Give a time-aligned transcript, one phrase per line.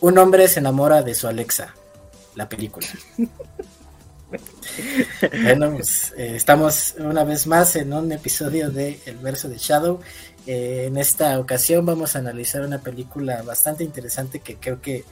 [0.00, 1.74] un hombre se enamora de su Alexa,
[2.34, 2.86] la película.
[5.42, 10.00] bueno, pues eh, estamos una vez más en un episodio de El verso de Shadow.
[10.46, 15.04] Eh, en esta ocasión vamos a analizar una película bastante interesante que creo que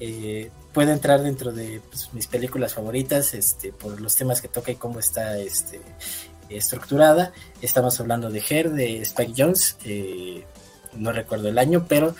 [0.00, 4.72] eh, puede entrar dentro de pues, mis películas favoritas este, por los temas que toca
[4.72, 5.80] y cómo está este,
[6.48, 7.32] estructurada.
[7.60, 9.76] Estamos hablando de Her, de Spike Jones,
[10.94, 12.16] no recuerdo el año, pero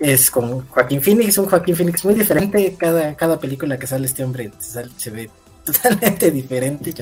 [0.00, 2.74] es con Joaquín Phoenix, un Joaquín Phoenix muy diferente.
[2.78, 5.30] Cada, cada película que sale este hombre se ve
[5.64, 6.92] totalmente diferente.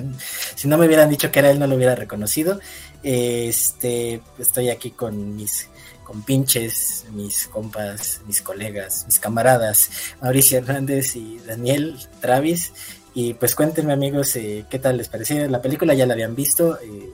[0.57, 2.59] si no me hubieran dicho que era él, no lo hubiera reconocido.
[3.03, 5.69] Este, estoy aquí con mis
[6.03, 9.91] con pinches, mis compas, mis colegas, mis camaradas,
[10.23, 12.73] Mauricio Hernández y Daniel Travis.
[13.13, 15.47] Y pues cuéntenme amigos, eh, ¿qué tal les pareció?
[15.49, 16.79] La película ya la habían visto.
[16.81, 17.11] Eh,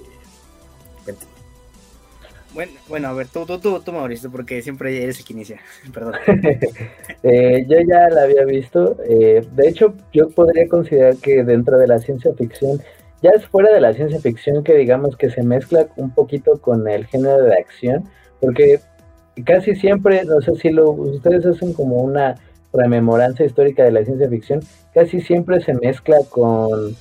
[2.54, 5.60] bueno, bueno, a ver, tú, tú, tú, tú, Mauricio, porque siempre eres el que inicia.
[5.92, 6.14] Perdón.
[7.26, 8.98] Eh, yo ya la había visto.
[9.08, 12.82] Eh, de hecho, yo podría considerar que dentro de la ciencia ficción,
[13.22, 16.86] ya es fuera de la ciencia ficción que digamos que se mezcla un poquito con
[16.86, 18.04] el género de acción,
[18.40, 18.80] porque
[19.46, 22.36] casi siempre, no sé si lo, ustedes hacen como una
[22.74, 24.60] rememoranza histórica de la ciencia ficción,
[24.92, 26.94] casi siempre se mezcla con,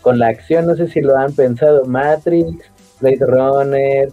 [0.00, 2.64] con la acción, no sé si lo han pensado, Matrix,
[3.00, 4.08] Blade Runner,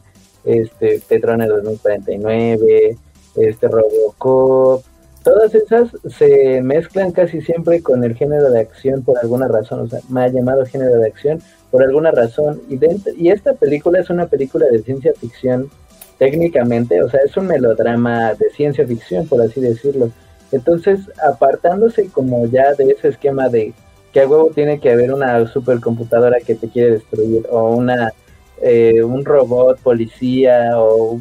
[0.45, 2.97] este, Tetrunner 2049,
[3.35, 4.83] este, Robocop,
[5.23, 9.87] todas esas se mezclan casi siempre con el género de acción por alguna razón, o
[9.87, 12.79] sea, me ha llamado género de acción por alguna razón, y,
[13.17, 15.69] y esta película es una película de ciencia ficción
[16.17, 20.11] técnicamente, o sea, es un melodrama de ciencia ficción, por así decirlo.
[20.51, 23.73] Entonces, apartándose como ya de ese esquema de
[24.13, 28.13] que a huevo tiene que haber una supercomputadora que te quiere destruir o una
[28.61, 31.19] eh, un robot policía o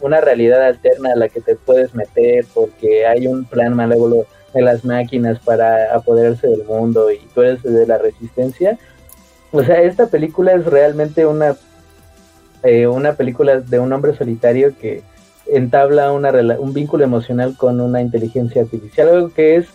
[0.00, 4.62] una realidad alterna a la que te puedes meter porque hay un plan malévolo de
[4.62, 8.78] las máquinas para apoderarse del mundo y tú eres de la resistencia.
[9.50, 11.56] O sea, esta película es realmente una,
[12.62, 15.02] eh, una película de un hombre solitario que
[15.46, 19.66] entabla una un vínculo emocional con una inteligencia artificial, algo que es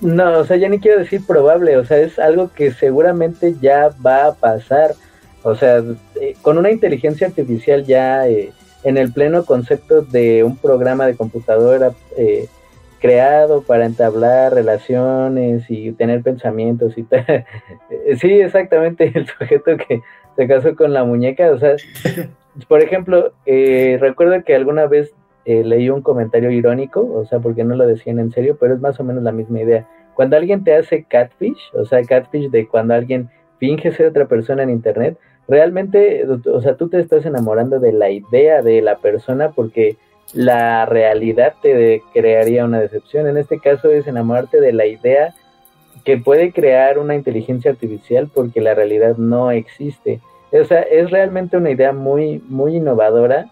[0.00, 3.90] no, o sea, ya ni quiero decir probable, o sea, es algo que seguramente ya
[4.04, 4.94] va a pasar.
[5.42, 5.82] O sea,
[6.20, 8.52] eh, con una inteligencia artificial ya eh,
[8.84, 12.46] en el pleno concepto de un programa de computadora eh,
[13.00, 17.46] creado para entablar relaciones y tener pensamientos y tal.
[18.20, 20.02] sí, exactamente, el sujeto que
[20.36, 21.50] se casó con la muñeca.
[21.50, 21.76] O sea,
[22.68, 25.12] por ejemplo, recuerdo que alguna vez
[25.46, 29.00] leí un comentario irónico, o sea, porque no lo decían en serio, pero es más
[29.00, 29.86] o menos la misma idea.
[30.14, 34.62] Cuando alguien te hace catfish, o sea, catfish de cuando alguien finge ser otra persona
[34.62, 35.16] en internet,
[35.50, 39.96] realmente, o sea, tú te estás enamorando de la idea de la persona porque
[40.32, 43.26] la realidad te crearía una decepción.
[43.26, 45.34] En este caso es enamorarte de la idea
[46.04, 50.20] que puede crear una inteligencia artificial porque la realidad no existe.
[50.52, 53.50] O sea, es realmente una idea muy, muy innovadora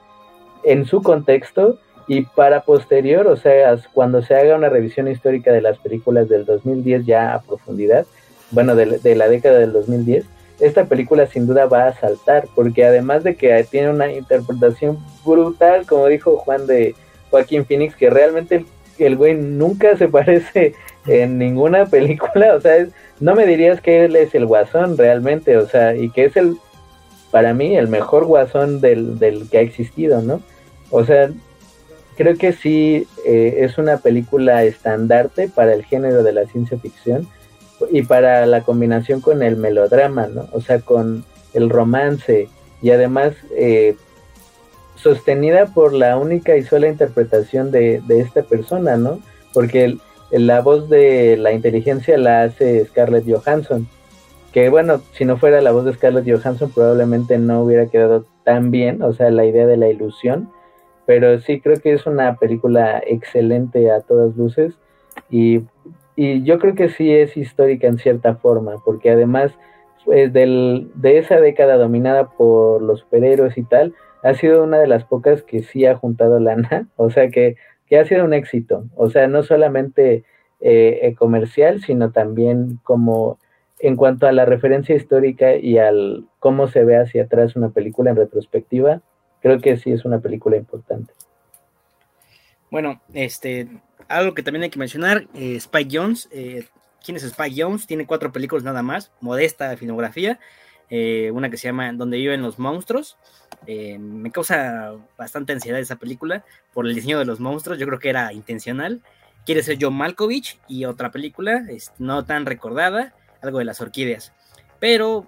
[0.63, 5.63] en su contexto y para posterior, o sea, cuando se haga una revisión histórica de
[5.63, 8.07] las películas del 2010 ya a profundidad,
[8.53, 10.25] bueno, de, de la década del 2010,
[10.61, 15.87] esta película sin duda va a saltar, porque además de que tiene una interpretación brutal,
[15.87, 16.95] como dijo Juan de
[17.31, 18.65] Joaquín Phoenix, que realmente
[18.99, 20.75] el, güey nunca se parece
[21.07, 22.87] en ninguna película, o sea,
[23.21, 26.57] no me dirías que él es el guasón realmente, o sea, y que es el,
[27.31, 30.41] para mí, el mejor guasón del, del que ha existido, ¿no?
[30.91, 31.31] O sea,
[32.17, 37.29] creo que sí eh, es una película estandarte para el género de la ciencia ficción
[37.91, 40.49] y para la combinación con el melodrama, ¿no?
[40.53, 41.25] O sea, con
[41.55, 42.49] el romance
[42.83, 43.97] y además eh,
[44.97, 49.21] sostenida por la única y sola interpretación de, esta persona, ¿no?
[49.53, 49.97] Porque
[50.31, 53.89] la voz de la inteligencia la hace Scarlett Johansson,
[54.53, 58.71] que bueno, si no fuera la voz de Scarlett Johansson probablemente no hubiera quedado tan
[58.71, 60.51] bien, o sea, la idea de la ilusión,
[61.07, 64.75] pero sí creo que es una película excelente a todas luces
[65.31, 65.63] y
[66.21, 69.53] y yo creo que sí es histórica en cierta forma, porque además
[70.05, 73.95] pues, del, de esa década dominada por los superhéroes y tal,
[74.25, 77.55] ha sido una de las pocas que sí ha juntado lana, o sea que,
[77.87, 80.25] que ha sido un éxito, o sea, no solamente
[80.61, 83.39] eh, comercial, sino también como
[83.79, 88.11] en cuanto a la referencia histórica y al cómo se ve hacia atrás una película
[88.11, 89.03] en retrospectiva,
[89.41, 91.13] creo que sí es una película importante.
[92.73, 93.69] Bueno, este,
[94.09, 96.29] algo que también hay que mencionar, eh, Spike Jones.
[96.33, 96.67] Eh,
[97.05, 97.87] ¿Quién es Spike Jones?
[97.87, 100.39] Tiene cuatro películas nada más, modesta filmografía.
[100.91, 103.17] Eh, una que se llama Donde viven los monstruos,
[103.67, 107.79] Eh, me causa bastante ansiedad esa película por el diseño de los monstruos.
[107.79, 109.03] Yo creo que era intencional.
[109.45, 111.65] Quiere ser John Malkovich y otra película
[111.99, 114.33] no tan recordada, algo de las orquídeas.
[114.79, 115.27] Pero,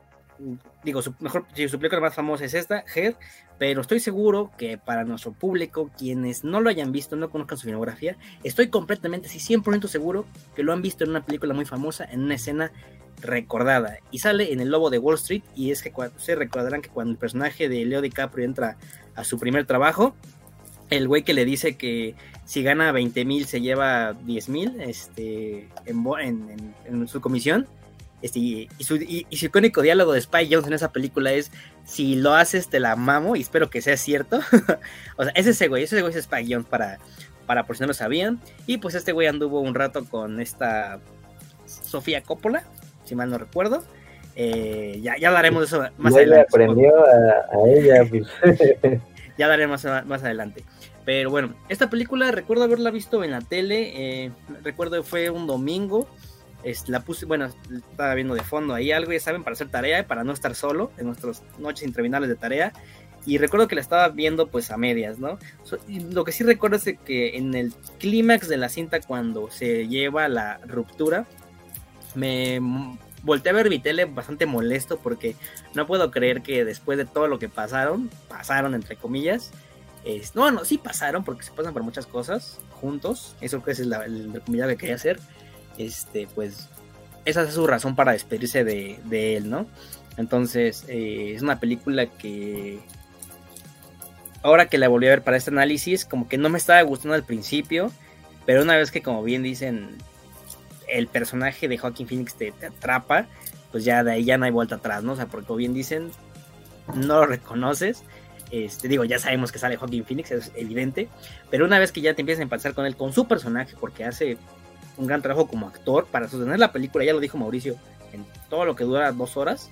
[0.85, 3.15] digo, su, mejor, su película más famosa es esta, Head,
[3.60, 7.66] pero estoy seguro que para nuestro público, quienes no lo hayan visto, no conozcan su
[7.66, 10.24] filmografía, estoy completamente, sí, 100% seguro
[10.56, 12.72] que lo han visto en una película muy famosa, en una escena
[13.20, 13.98] recordada.
[14.10, 17.12] Y sale en El Lobo de Wall Street, y es que se recordarán que cuando
[17.12, 18.78] el personaje de Leo DiCaprio entra
[19.14, 20.14] a su primer trabajo,
[20.88, 22.14] el güey que le dice que
[22.46, 27.68] si gana 20 mil se lleva 10 mil este, en su comisión,
[28.22, 31.50] este, y, su, icónico diálogo de Spy Jones en esa película es:
[31.84, 34.40] Si lo haces, te la mamo, y espero que sea cierto.
[35.17, 36.99] o sea, ese güey, ese güey es Spy Jones para,
[37.46, 38.40] para por si no lo sabían.
[38.67, 41.00] Y pues este güey anduvo un rato con esta
[41.67, 42.64] Sofía Coppola,
[43.05, 43.84] si mal no recuerdo.
[44.37, 46.46] Eh, ya, ya hablaremos de eso más adelante.
[46.49, 48.05] aprendió a, ella.
[48.08, 48.28] Pues.
[49.38, 50.64] ya hablaremos más, más adelante.
[51.05, 54.25] Pero bueno, esta película recuerdo haberla visto en la tele.
[54.25, 54.31] Eh,
[54.62, 56.06] recuerdo que fue un domingo
[56.86, 60.24] la puse, bueno, estaba viendo de fondo ahí algo, ya saben, para hacer tarea, para
[60.24, 62.72] no estar solo en nuestras noches interminables de tarea.
[63.26, 65.38] Y recuerdo que la estaba viendo pues a medias, ¿no?
[65.88, 70.26] lo que sí recuerdo es que en el clímax de la cinta cuando se lleva
[70.28, 71.26] la ruptura,
[72.14, 72.60] me
[73.22, 75.36] volteé a ver mi tele bastante molesto porque
[75.74, 79.50] no puedo creer que después de todo lo que pasaron, pasaron entre comillas,
[80.04, 83.80] es, no, no, sí pasaron porque se pasan por muchas cosas juntos, eso que es
[83.80, 85.20] el, el, que quería hacer
[85.81, 86.69] este, pues
[87.25, 89.67] esa es su razón para despedirse de, él, ¿no?
[90.17, 92.81] Entonces, eh, es una película que
[94.43, 97.15] ahora que la volví a ver para este análisis, como que no me estaba gustando
[97.15, 97.91] al principio,
[98.47, 99.97] pero una vez que, como bien dicen,
[100.88, 103.27] el personaje de Joaquin Phoenix te, atrapa,
[103.71, 105.12] pues ya de ahí ya no hay vuelta atrás, ¿no?
[105.12, 106.11] O sea, porque como bien dicen,
[106.94, 108.03] no lo reconoces.
[108.50, 111.09] Este, digo, ya sabemos que sale Joaquin Phoenix, es evidente,
[111.50, 114.05] pero una vez que ya te empiezas a empezar con él, con su personaje, porque
[114.05, 114.38] hace
[115.00, 117.76] un gran trabajo como actor para sostener la película, ya lo dijo Mauricio,
[118.12, 119.70] en todo lo que dura dos horas,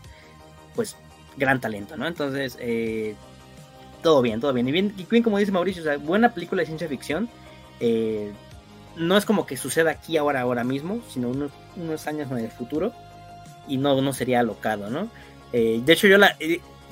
[0.74, 0.96] pues
[1.36, 2.06] gran talento, ¿no?
[2.06, 3.14] Entonces, eh,
[4.02, 4.66] todo bien, todo bien.
[4.68, 7.28] Y bien, bien como dice Mauricio, buena película de ciencia ficción.
[7.80, 8.32] Eh,
[8.96, 12.92] no es como que suceda aquí ahora, ahora mismo, sino unos, años en el futuro.
[13.68, 15.08] Y no, no sería alocado, ¿no?
[15.52, 16.36] Eh, de hecho, yo la.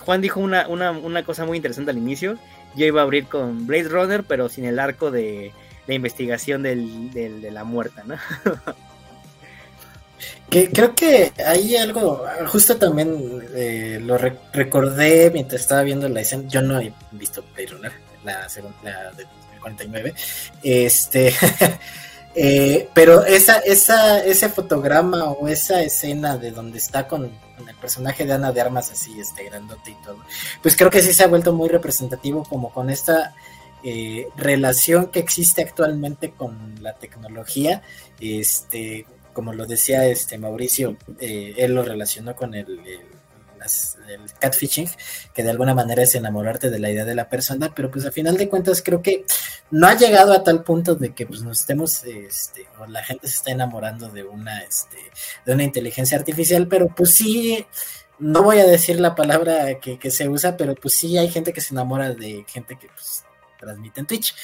[0.00, 2.39] Juan dijo una, una, una cosa muy interesante al inicio.
[2.77, 5.53] Yo iba a abrir con Blade Runner, pero sin el arco de
[5.87, 8.17] la investigación del, de la muerta, ¿no?
[10.50, 16.49] que creo que hay algo, justo también eh, lo recordé mientras estaba viendo la escena,
[16.49, 17.93] yo no he visto Runner,
[18.25, 19.27] la segunda, la del
[19.61, 20.15] 49,
[20.62, 21.35] este,
[22.35, 27.75] eh, pero esa, esa, ese fotograma o esa escena de donde está con, con, el
[27.77, 30.19] personaje de Ana de Armas así, este, grandote y todo,
[30.62, 33.35] pues creo que sí se ha vuelto muy representativo como con esta
[33.88, 37.83] eh, relación que existe actualmente con la tecnología.
[38.19, 42.81] Este, como lo decía este Mauricio, eh, él lo relacionó con el,
[44.41, 44.88] catfishing,
[45.33, 48.11] que de alguna manera es enamorarte de la idea de la persona, pero pues a
[48.11, 49.25] final de cuentas creo que
[49.71, 53.29] no ha llegado a tal punto de que pues nos estemos, este, o la gente
[53.29, 54.99] se está enamorando de una, este,
[55.44, 57.65] de una inteligencia artificial, pero pues sí,
[58.19, 61.53] no voy a decir la palabra que, que se usa, pero pues sí hay gente
[61.53, 63.25] que se enamora de gente que pues
[63.67, 64.35] transmite en Twitch,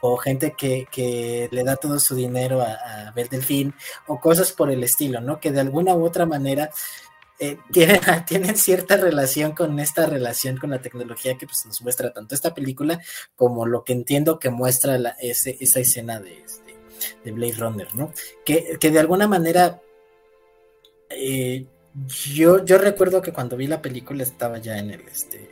[0.00, 3.74] o gente que, le da todo su dinero a, ver Delfín,
[4.06, 5.38] o cosas por el estilo, ¿no?
[5.40, 6.70] Que de alguna u otra manera
[7.38, 7.58] eh,
[8.26, 12.54] tienen, cierta relación con esta relación con la tecnología que pues, nos muestra tanto esta
[12.54, 13.00] película
[13.36, 16.76] como lo que entiendo que muestra esa escena de, este,
[17.24, 18.12] de Blade Runner, ¿no?
[18.44, 19.80] Que, de alguna manera...
[21.10, 21.66] Eh,
[22.34, 25.50] yo, yo recuerdo que cuando vi la película estaba ya en el este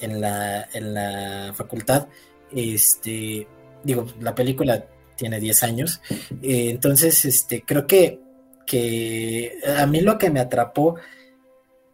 [0.00, 2.08] en la, en la facultad
[2.54, 3.46] este,
[3.82, 4.84] digo, la película
[5.16, 6.00] tiene 10 años.
[6.42, 8.20] Eh, entonces, este, creo que,
[8.66, 10.96] que a mí lo que me atrapó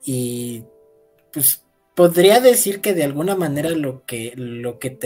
[0.04, 0.62] y
[1.32, 4.98] pues podría decir que de alguna manera lo que, lo que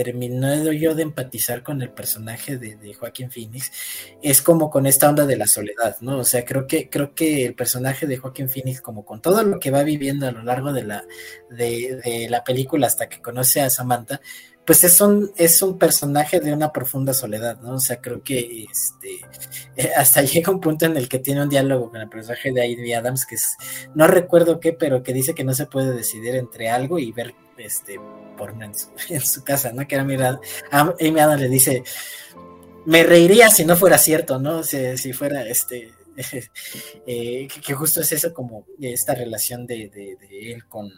[0.77, 3.71] yo de empatizar con el personaje de, Joaquín Phoenix
[4.21, 6.17] es como con esta onda de la soledad, ¿no?
[6.17, 9.57] O sea, creo que, creo que el personaje de Joaquín Phoenix, como con todo lo
[9.57, 11.05] que va viviendo a lo largo de la,
[11.49, 14.19] de la película hasta que conoce a Samantha,
[14.65, 17.75] pues es un, es un personaje de una profunda soledad, ¿no?
[17.75, 19.21] O sea, creo que este,
[19.75, 22.67] eh, hasta llega un punto en el que tiene un diálogo con el personaje de
[22.67, 23.57] Ivy Adams, que es,
[23.95, 27.33] no recuerdo qué, pero que dice que no se puede decidir entre algo y ver
[27.57, 27.99] este
[28.37, 29.87] porno en su, en su casa, ¿no?
[29.87, 31.83] Que a Amy Adams le dice,
[32.85, 34.63] me reiría si no fuera cierto, ¿no?
[34.63, 35.91] Sea, si fuera este,
[37.07, 40.89] eh, que, justo es eso como esta relación de, de él con,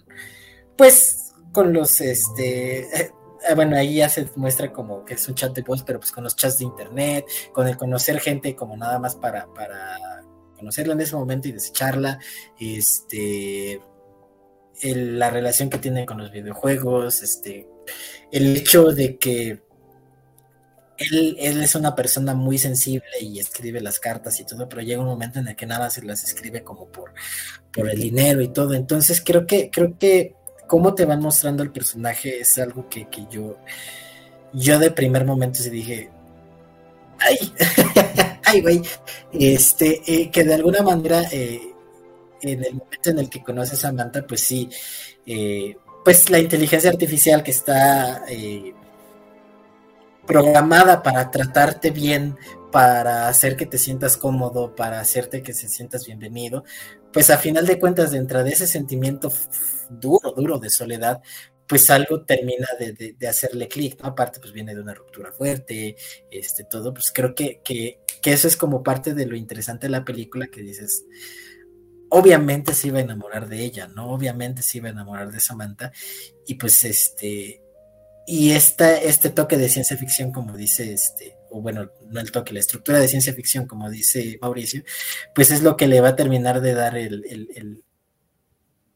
[0.75, 3.11] pues con los, este, eh,
[3.55, 6.23] bueno, ahí ya se muestra como que es un chat de voz, pero pues con
[6.23, 10.23] los chats de internet, con el conocer gente como nada más para, para
[10.55, 12.19] conocerla en ese momento y desecharla,
[12.59, 13.81] este,
[14.81, 17.67] la relación que tiene con los videojuegos, este,
[18.31, 19.61] el hecho de que
[20.97, 25.01] él, él, es una persona muy sensible y escribe las cartas y todo, pero llega
[25.01, 27.13] un momento en el que nada se las escribe como por,
[27.73, 28.73] por el dinero y todo.
[28.73, 30.35] Entonces creo que, creo que
[30.73, 33.57] cómo te van mostrando el personaje es algo que, yo,
[34.53, 36.09] yo de primer momento se dije,
[37.19, 37.53] ay,
[38.43, 38.81] ay, güey,
[39.31, 41.61] este, eh, que de alguna manera, eh,
[42.41, 44.67] en el momento en el que conoces a Samantha, pues sí,
[45.27, 48.23] eh, pues la inteligencia artificial que está
[50.25, 52.35] programada para tratarte bien,
[52.71, 56.63] para hacer que te sientas cómodo, para hacerte que se sientas bienvenido,
[57.13, 59.31] pues a final de cuentas, dentro de ese sentimiento
[59.89, 61.21] duro, duro de soledad,
[61.67, 64.09] pues algo termina de, hacerle clic, ¿no?
[64.09, 65.95] Aparte, pues viene de una ruptura fuerte,
[66.29, 70.05] este, todo, pues creo que, que, eso es como parte de lo interesante de la
[70.05, 71.05] película que dices,
[72.09, 74.09] obviamente se iba a enamorar de ella, ¿no?
[74.11, 75.91] Obviamente se iba a enamorar de Samantha,
[76.47, 77.61] y pues este,
[78.25, 82.51] y esta, este toque de ciencia ficción, como dice este, o bueno, no el toque,
[82.51, 84.83] la estructura de ciencia ficción, como dice Mauricio,
[85.35, 87.83] pues es lo que le va a terminar de dar el, el,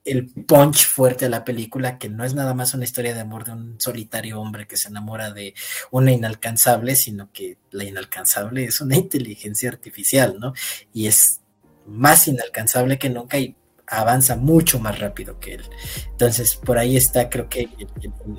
[0.04, 3.46] el, punch fuerte a la película, que no es nada más una historia de amor
[3.46, 5.54] de un solitario hombre que se enamora de
[5.92, 10.54] una inalcanzable, sino que la inalcanzable es una inteligencia artificial, ¿no?
[10.94, 11.42] Y es
[11.86, 15.64] más inalcanzable que nunca y avanza mucho más rápido que él.
[16.12, 17.70] Entonces, por ahí está, creo que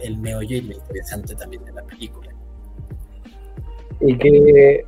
[0.03, 2.38] el, meollo y lo interesante también de la película.
[4.01, 4.85] Y que,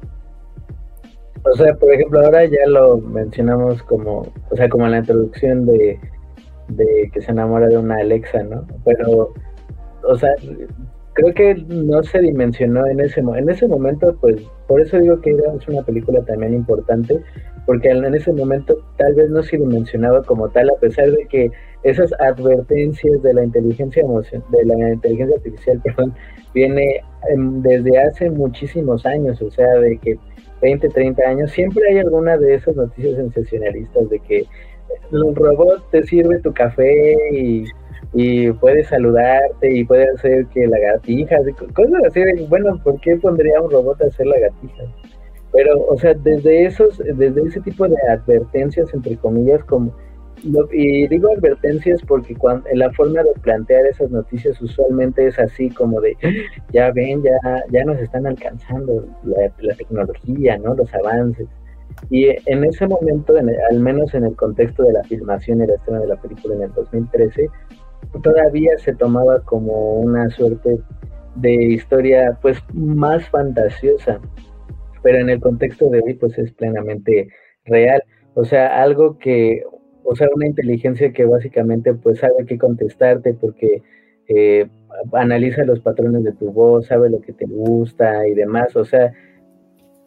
[1.44, 5.66] o sea, por ejemplo, ahora ya lo mencionamos como, o sea, como en la introducción
[5.66, 5.98] de,
[6.68, 8.66] de que se enamora de una Alexa, ¿no?
[8.84, 9.32] Pero,
[10.04, 10.30] o sea,
[11.14, 15.30] creo que no se dimensionó en ese, en ese momento, pues por eso digo que
[15.30, 17.20] era una película también importante,
[17.66, 21.50] porque en ese momento tal vez no se dimensionaba como tal, a pesar de que
[21.82, 26.14] esas advertencias de la inteligencia de la inteligencia artificial, perdón,
[26.54, 27.02] viene
[27.36, 30.18] desde hace muchísimos años, o sea, de que
[30.62, 34.44] 20, 30 años, siempre hay alguna de esas noticias sensacionalistas de que
[35.12, 37.64] un robot te sirve tu café y
[38.12, 41.36] y puede saludarte y puede hacer que la gatija,
[41.74, 44.84] cosas así, bueno, ¿por qué pondría un robot a hacer la gatija?
[45.52, 49.92] Pero, o sea, desde esos, desde ese tipo de advertencias, entre comillas, como,
[50.72, 56.00] y digo advertencias porque cuando, la forma de plantear esas noticias usualmente es así como
[56.00, 56.16] de,
[56.72, 60.74] ya ven, ya, ya nos están alcanzando la, la tecnología, ¿no?
[60.74, 61.46] Los avances.
[62.08, 66.00] Y en ese momento, al menos en el contexto de la filmación y la estreno
[66.00, 67.48] de la película en el 2013,
[68.22, 70.78] todavía se tomaba como una suerte
[71.36, 74.20] de historia pues más fantasiosa,
[75.02, 77.28] pero en el contexto de hoy pues es plenamente
[77.64, 78.02] real,
[78.34, 79.62] o sea, algo que,
[80.04, 83.82] o sea, una inteligencia que básicamente pues sabe qué contestarte porque
[84.28, 84.66] eh,
[85.12, 89.12] analiza los patrones de tu voz, sabe lo que te gusta y demás, o sea,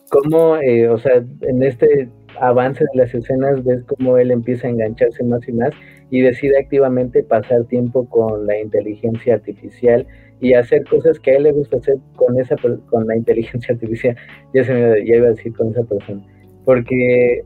[0.10, 2.10] como, eh, o sea, en este
[2.40, 5.72] avance de las escenas ves cómo él empieza a engancharse más y más
[6.10, 10.06] y decide activamente pasar tiempo con la inteligencia artificial
[10.40, 12.56] y hacer cosas que a él le gusta hacer con esa
[12.90, 14.16] con la inteligencia artificial.
[14.54, 16.24] Ya se me ya iba a decir con esa persona.
[16.66, 17.44] Porque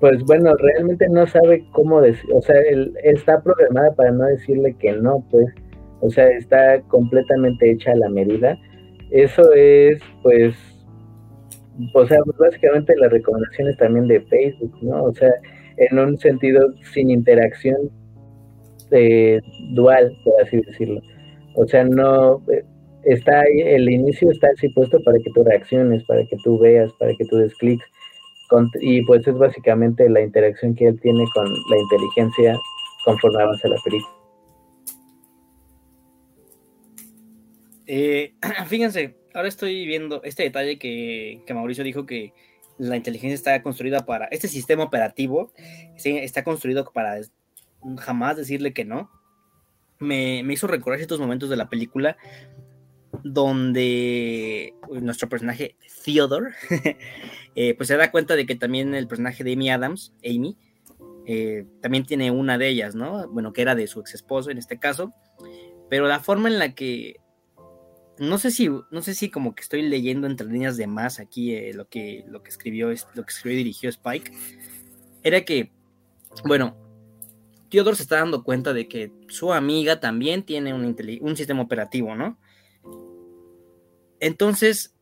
[0.00, 4.74] pues bueno, realmente no sabe cómo decir, o sea, él está programada para no decirle
[4.78, 5.46] que no, pues,
[6.00, 8.58] o sea, está completamente hecha a la medida.
[9.10, 10.54] Eso es, pues,
[11.94, 15.04] o sea, pues, básicamente las recomendaciones también de Facebook, ¿no?
[15.04, 15.32] O sea,
[15.76, 17.90] en un sentido sin interacción
[18.90, 19.40] eh,
[19.72, 21.00] dual, por así decirlo.
[21.56, 22.64] O sea, no eh,
[23.04, 26.92] está ahí, el inicio está así puesto para que tú reacciones, para que tú veas,
[26.98, 27.84] para que tú des clics.
[28.80, 32.58] Y pues es básicamente la interacción que él tiene con la inteligencia
[33.04, 34.14] conforme avanza la película.
[37.86, 38.34] Eh,
[38.66, 42.32] fíjense, ahora estoy viendo este detalle que, que, Mauricio dijo que
[42.78, 45.52] la inteligencia está construida para, este sistema operativo
[46.04, 47.20] está construido para
[47.98, 49.10] jamás decirle que no.
[50.00, 52.16] Me, hizo recordar estos momentos de la película
[53.22, 56.52] donde nuestro personaje Theodore
[57.54, 60.56] eh, pues se da cuenta de que también el personaje de Amy Adams, Amy,
[61.26, 63.28] eh, también tiene una de ellas, ¿no?
[63.28, 65.14] Bueno, que era de su ex esposo en este caso,
[65.88, 67.16] pero la forma en la que
[68.18, 71.54] no sé si, no sé si como que estoy leyendo entre líneas de más aquí
[71.54, 74.32] eh, lo, que, lo que escribió, lo que escribió y dirigió Spike,
[75.22, 75.72] era que,
[76.44, 76.76] bueno,
[77.70, 82.14] Theodore se está dando cuenta de que su amiga también tiene un, un sistema operativo,
[82.14, 82.38] ¿no?
[84.20, 84.94] Entonces,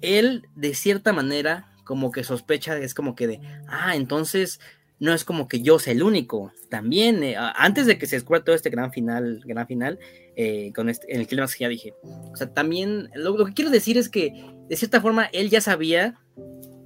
[0.00, 4.60] él de cierta manera como que sospecha, es como que de, ah, entonces
[4.98, 8.44] no es como que yo sea el único, también, eh, antes de que se descubra
[8.44, 9.98] todo este gran final, gran final,
[10.36, 13.52] eh, con este, en el clima que ya dije, o sea, también, lo, lo, que
[13.52, 14.32] quiero decir es que,
[14.68, 16.20] de cierta forma, él ya sabía,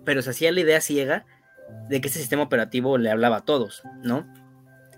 [0.04, 1.26] pero se hacía la idea ciega
[1.90, 4.26] de que ese sistema operativo le hablaba a todos, ¿no?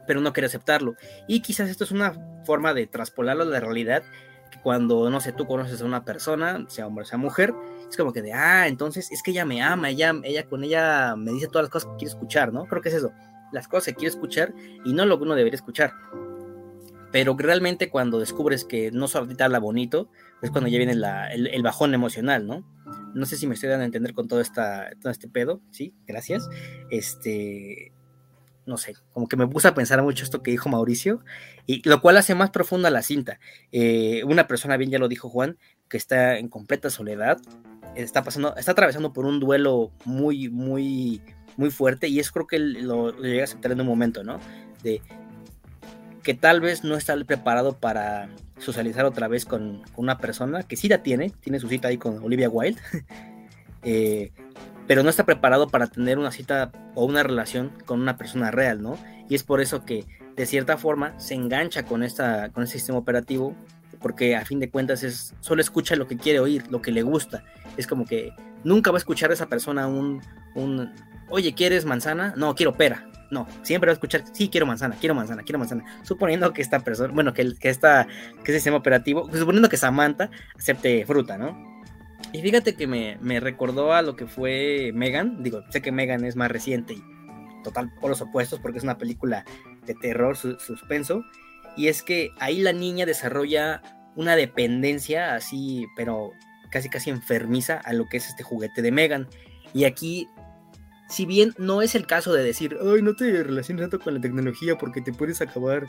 [0.06, 0.94] Pero no quería aceptarlo.
[1.26, 4.02] Y quizás esto es una forma de traspolarlo a la realidad
[4.62, 7.54] cuando, no sé, tú conoces a una persona, sea hombre, sea mujer,
[7.88, 11.16] es como que de, ah, entonces es que ella me ama, ella, ella con ella
[11.16, 12.64] me dice todas las cosas que quiere escuchar, ¿no?
[12.66, 13.12] Creo que es eso,
[13.52, 15.92] las cosas que quiere escuchar y no lo que uno debería escuchar.
[17.10, 20.10] Pero realmente cuando descubres que no solamente habla bonito,
[20.42, 22.64] es cuando ya viene el, bajón emocional, ¿no?
[23.14, 25.94] No sé si me estoy dando a entender con todo, esta, todo este pedo, sí,
[26.06, 26.48] gracias.
[26.90, 27.92] Este,
[28.68, 31.24] no sé, como que me puse a pensar mucho esto que dijo Mauricio,
[31.66, 33.40] y lo cual hace más profunda la cinta.
[33.72, 35.56] Eh, una persona, bien ya lo dijo Juan,
[35.88, 37.38] que está en completa soledad,
[37.96, 41.22] está pasando, está atravesando por un duelo muy, muy,
[41.56, 44.38] muy fuerte, y eso creo que lo, llega a aceptar en un momento, ¿no?
[44.82, 45.00] De
[46.22, 50.88] que tal vez no está preparado para socializar otra vez con, una persona que sí
[50.88, 52.80] la tiene, tiene su cita ahí con Olivia Wilde,
[53.82, 54.30] eh,
[54.88, 58.82] pero no está preparado para tener una cita o una relación con una persona real,
[58.82, 58.98] ¿no?
[59.28, 62.98] Y es por eso que de cierta forma se engancha con, esta, con este sistema
[62.98, 63.54] operativo,
[64.00, 67.02] porque a fin de cuentas es, solo escucha lo que quiere oír, lo que le
[67.02, 67.44] gusta.
[67.76, 68.32] Es como que
[68.64, 70.22] nunca va a escuchar a esa persona un,
[70.54, 70.90] un
[71.28, 72.32] oye, ¿quieres manzana?
[72.36, 73.06] No, quiero pera.
[73.30, 75.84] No, siempre va a escuchar, sí, quiero manzana, quiero manzana, quiero manzana.
[76.02, 78.06] Suponiendo que esta persona, bueno, que, que, esta,
[78.42, 81.77] que ese sistema operativo, suponiendo que Samantha acepte fruta, ¿no?
[82.32, 85.42] Y fíjate que me, recordó a lo que fue Megan.
[85.42, 87.02] Digo, sé que Megan es más reciente y
[87.64, 89.44] total por los opuestos porque es una película
[89.86, 91.24] de terror, suspenso.
[91.76, 93.82] Y es que ahí la niña desarrolla
[94.14, 96.32] una dependencia así, pero
[96.70, 99.28] casi casi enfermiza a lo que es este juguete de Megan.
[99.72, 100.28] Y aquí,
[101.08, 104.20] si bien no es el caso de decir, ay, no te relaciones tanto con la
[104.20, 105.86] tecnología porque te puedes acabar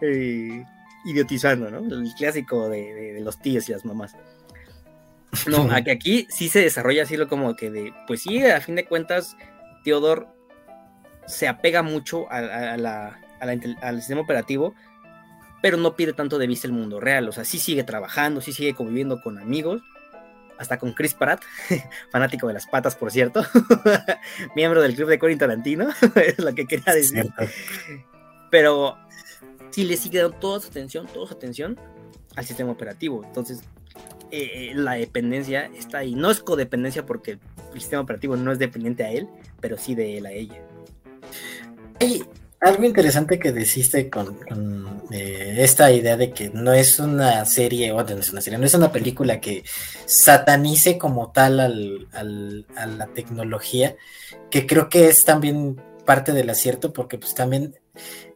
[0.00, 0.64] eh,
[1.04, 1.78] idiotizando, ¿no?
[1.78, 4.16] El clásico de los tíos y las mamás.
[5.46, 8.86] No, aquí, sí se desarrolla así lo como que de, pues sí, a fin de
[8.86, 9.36] cuentas,
[9.84, 10.26] Theodore
[11.26, 14.74] se apega mucho al sistema operativo,
[15.62, 17.28] pero no pierde tanto de vista el mundo real.
[17.28, 19.82] O sea, sí sigue trabajando, sí sigue conviviendo con amigos,
[20.58, 21.42] hasta con Chris Pratt,
[22.10, 23.44] fanático de las patas, por cierto,
[24.56, 27.30] miembro del club de Corin Tarantino, es lo que quería decir.
[28.50, 28.96] Pero
[29.70, 31.78] sí le sigue dando toda su atención, toda su atención
[32.36, 33.24] al sistema operativo.
[33.24, 33.62] Entonces,
[34.30, 36.14] eh, la dependencia está ahí.
[36.14, 37.38] No es codependencia porque
[37.74, 39.28] el sistema operativo no es dependiente a él,
[39.60, 40.60] pero sí de él a ella.
[42.00, 42.22] Hay
[42.60, 44.38] algo interesante que deciste con,
[45.10, 48.66] eh, esta idea de que no es una serie, o no es una serie, no
[48.66, 49.62] es una película que
[50.06, 53.96] satanice como tal al, a la tecnología,
[54.50, 57.76] que creo que es también parte del acierto, porque pues también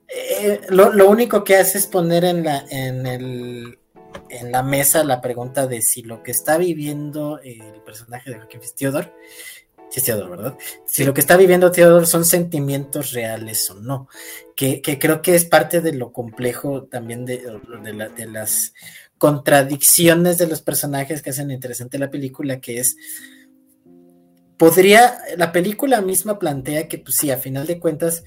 [0.09, 3.80] eh, lo, lo, único que hace es poner en la en el
[4.31, 8.61] en la mesa la pregunta de si lo que está viviendo el personaje de Joaquín
[8.77, 9.13] Theodore,
[9.91, 10.59] si es Theodore, ¿verdad?
[10.87, 14.09] Si lo que está viviendo Theodore son sentimientos reales o no,
[14.55, 17.43] que, creo que es parte de lo complejo también de,
[17.83, 18.73] de, las
[19.19, 22.97] contradicciones de los personajes que hacen interesante la película, que es
[24.61, 28.25] podría, la película misma plantea que, pues sí, a final de cuentas,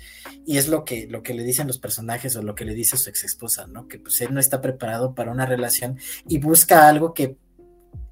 [0.47, 2.97] y es lo que, lo que le dicen los personajes o lo que le dice
[2.97, 3.87] su ex esposa, ¿no?
[3.87, 7.37] Que pues él no está preparado para una relación y busca algo que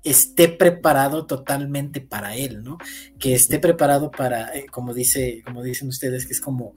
[0.04, 2.78] esté preparado totalmente para él, ¿no?
[3.18, 6.76] Que esté preparado para, eh, como dice, como dicen ustedes, que es como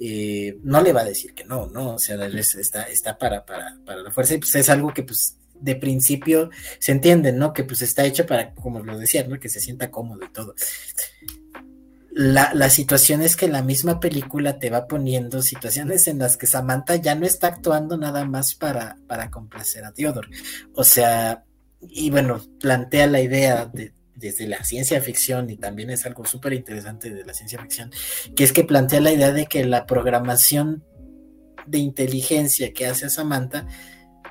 [0.00, 1.96] eh, no le va a decir que no, ¿no?
[1.96, 5.36] O sea, está, está para, para, para la fuerza y pues es algo que pues
[5.60, 7.52] de principio se entiende, ¿no?
[7.52, 9.38] Que pues está hecho para, como lo decía, ¿no?
[9.38, 10.54] Que se sienta cómodo y todo.
[12.10, 16.46] La, la, situación es que la misma película te va poniendo situaciones en las que
[16.46, 20.28] Samantha ya no está actuando nada más para, para complacer a Theodore.
[20.74, 21.44] O sea,
[21.82, 26.54] y bueno, plantea la idea de, desde la ciencia ficción, y también es algo súper
[26.54, 27.90] interesante de la ciencia ficción,
[28.34, 30.84] que es que plantea la idea de que la programación
[31.66, 33.66] de inteligencia que hace Samantha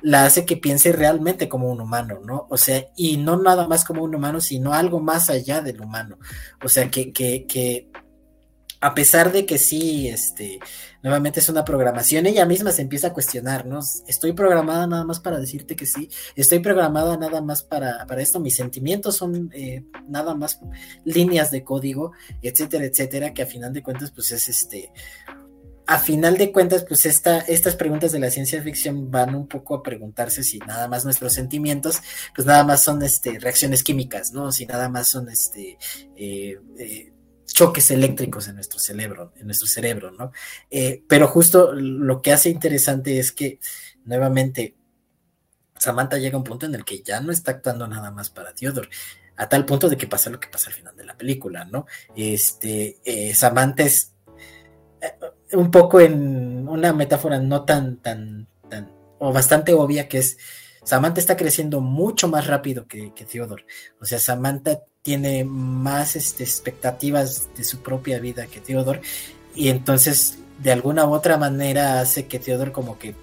[0.06, 2.46] la hace que piense realmente como un humano, ¿no?
[2.48, 6.20] O sea, y no nada más como un humano, sino algo más allá del humano.
[6.62, 7.90] O sea, que, que, que
[8.80, 10.60] a pesar de que sí, este,
[11.02, 13.80] nuevamente es una programación, ella misma se empieza a cuestionar, ¿no?
[14.06, 18.38] Estoy programada nada más para decirte que sí, estoy programada nada más para, para esto,
[18.38, 20.60] mis sentimientos son eh, nada más
[21.04, 24.92] líneas de código, etcétera, etcétera, que a final de cuentas, pues es este
[25.86, 29.76] a final de cuentas, pues esta, estas preguntas de la ciencia ficción van un poco
[29.76, 32.02] a preguntarse si nada más nuestros sentimientos,
[32.34, 34.50] pues nada más son este, reacciones químicas, ¿no?
[34.50, 35.78] Si nada más son este,
[36.16, 37.12] eh, eh,
[37.44, 40.32] choques eléctricos en nuestro cerebro, en nuestro cerebro, ¿no?
[40.70, 43.60] Eh, pero justo lo que hace interesante es que,
[44.04, 44.74] nuevamente,
[45.78, 48.52] Samantha llega a un punto en el que ya no está actuando nada más para
[48.52, 48.88] Theodore,
[49.36, 51.86] a tal punto de que pasa lo que pasa al final de la película, ¿no?
[52.16, 52.96] Este,
[53.34, 54.14] Samantha es
[55.52, 60.38] un poco en una metáfora no tan, tan, tan, o bastante obvia que es,
[60.84, 63.64] Samantha está creciendo mucho más rápido que, que Theodore.
[64.00, 69.02] O sea, Samantha tiene más este, expectativas de su propia vida que Theodore
[69.54, 73.14] y entonces de alguna u otra manera hace que Theodore como que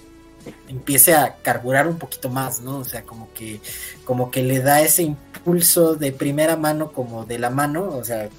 [0.67, 2.79] empiece a carburar un poquito más, ¿no?
[2.79, 3.59] O sea, como que,
[4.05, 8.29] como que le da ese impulso de primera mano como de la mano, o sea,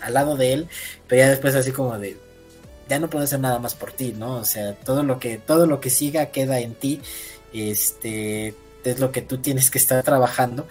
[0.00, 0.68] al lado de él,
[1.06, 2.16] pero ya después así como de,
[2.88, 4.36] ya no puedo hacer nada más por ti, ¿no?
[4.36, 7.00] O sea, todo lo que, todo lo que siga queda en ti,
[7.52, 10.66] este, es lo que tú tienes que estar trabajando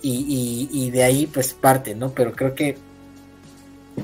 [0.00, 2.12] y, y, de ahí pues parte, ¿no?
[2.12, 2.78] Pero creo que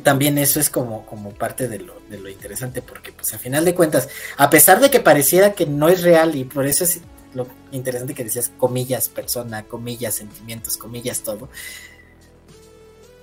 [0.03, 3.64] también eso es como, como parte de lo, de lo interesante, porque pues a final
[3.64, 7.00] de cuentas, a pesar de que pareciera que no es real y por eso es
[7.33, 11.48] lo interesante que decías, comillas, persona, comillas, sentimientos, comillas, todo,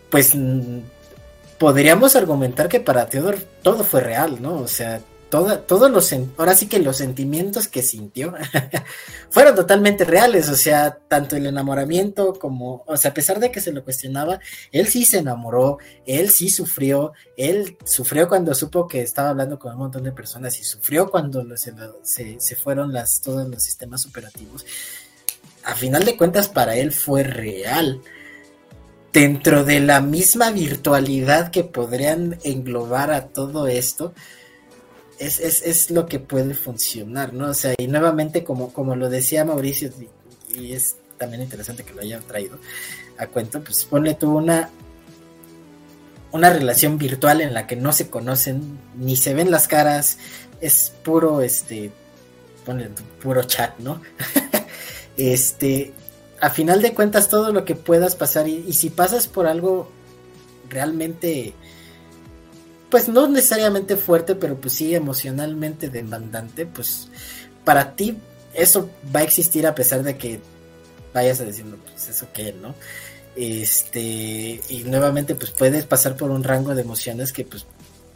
[0.09, 0.33] pues
[1.61, 4.55] podríamos argumentar que para Theodore todo fue real, ¿no?
[4.55, 8.33] O sea, todos los, ahora sí que los sentimientos que sintió
[9.29, 13.61] fueron totalmente reales, o sea, tanto el enamoramiento como, o sea, a pesar de que
[13.61, 14.39] se lo cuestionaba,
[14.71, 19.73] él sí se enamoró, él sí sufrió, él sufrió cuando supo que estaba hablando con
[19.73, 24.65] un montón de personas y sufrió cuando se, se fueron las, todos los sistemas operativos.
[25.63, 28.01] A final de cuentas, para él fue real
[29.13, 34.13] dentro de la misma virtualidad que podrían englobar a todo esto,
[35.19, 37.49] es, es, lo que puede funcionar, ¿no?
[37.49, 39.91] O sea, y nuevamente, como, como lo decía Mauricio,
[40.55, 42.57] y, es también interesante que lo hayan traído
[43.17, 44.69] a cuento, pues ponle tú una,
[46.31, 50.17] una relación virtual en la que no se conocen, ni se ven las caras,
[50.59, 51.91] es puro, este,
[52.65, 52.89] ponle
[53.21, 54.01] puro chat, ¿no?
[55.17, 55.93] este,
[56.41, 59.89] a final de cuentas todo lo que puedas pasar y, si pasas por algo
[60.69, 61.53] realmente
[62.89, 67.07] pues no necesariamente fuerte pero pues sí emocionalmente demandante pues
[67.63, 68.17] para ti
[68.53, 70.41] eso va a existir a pesar de que
[71.13, 72.73] vayas a decir pues eso qué no
[73.35, 77.65] este y nuevamente pues puedes pasar por un rango de emociones que pues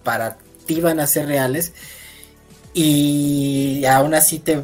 [0.04, 1.74] para ti van a ser reales
[2.74, 4.64] y aún así te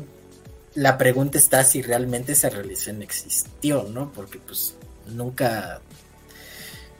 [0.75, 4.11] la pregunta está si realmente esa relación existió, ¿no?
[4.13, 4.75] Porque pues
[5.07, 5.81] nunca,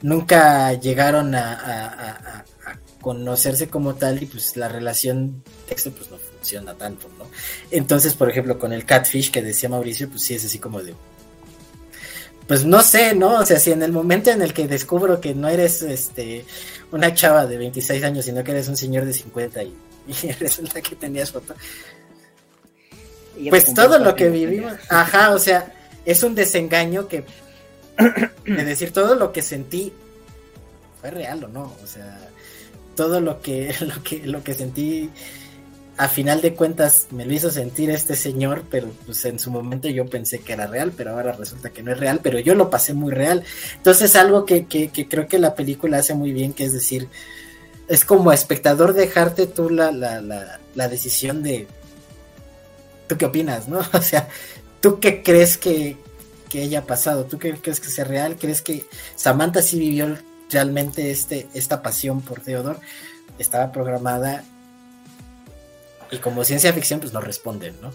[0.02, 2.44] nunca llegaron a,
[3.00, 7.26] conocerse como tal y pues la relación texto pues no funciona tanto, ¿no?
[7.72, 10.94] Entonces, por ejemplo, con el catfish que decía Mauricio, pues sí es así como de,
[12.46, 13.40] pues no sé, ¿no?
[13.40, 16.44] O sea, si en el momento en el que descubro que no eres este
[16.92, 19.74] una chava de 26 años, sino que eres un señor de 50 y,
[20.22, 21.56] y resulta que tenías foto,
[23.50, 25.72] pues todo lo que vivimos, ajá, o sea,
[26.04, 27.24] es un desengaño que
[28.46, 29.92] de decir todo lo que sentí
[31.00, 32.18] fue real o no, o sea,
[32.96, 35.10] todo lo que lo que lo que sentí
[35.98, 39.88] a final de cuentas me lo hizo sentir este señor, pero pues en su momento
[39.88, 42.70] yo pensé que era real, pero ahora resulta que no es real, pero yo lo
[42.70, 43.44] pasé muy real.
[43.76, 47.08] Entonces algo que, que, que creo que la película hace muy bien, que es decir,
[47.88, 51.68] es como espectador dejarte tú la, la, la, la decisión de,
[53.12, 53.80] ¿tú qué opinas, no?
[53.92, 54.28] O sea,
[54.80, 55.96] ¿tú qué crees que,
[56.48, 57.24] que haya pasado?
[57.24, 58.36] ¿Tú qué crees que sea real?
[58.40, 60.16] ¿Crees que Samantha sí vivió
[60.50, 62.78] realmente este, esta pasión por Theodore?
[63.38, 64.44] Estaba programada
[66.10, 67.90] y como ciencia ficción pues no responden, ¿no?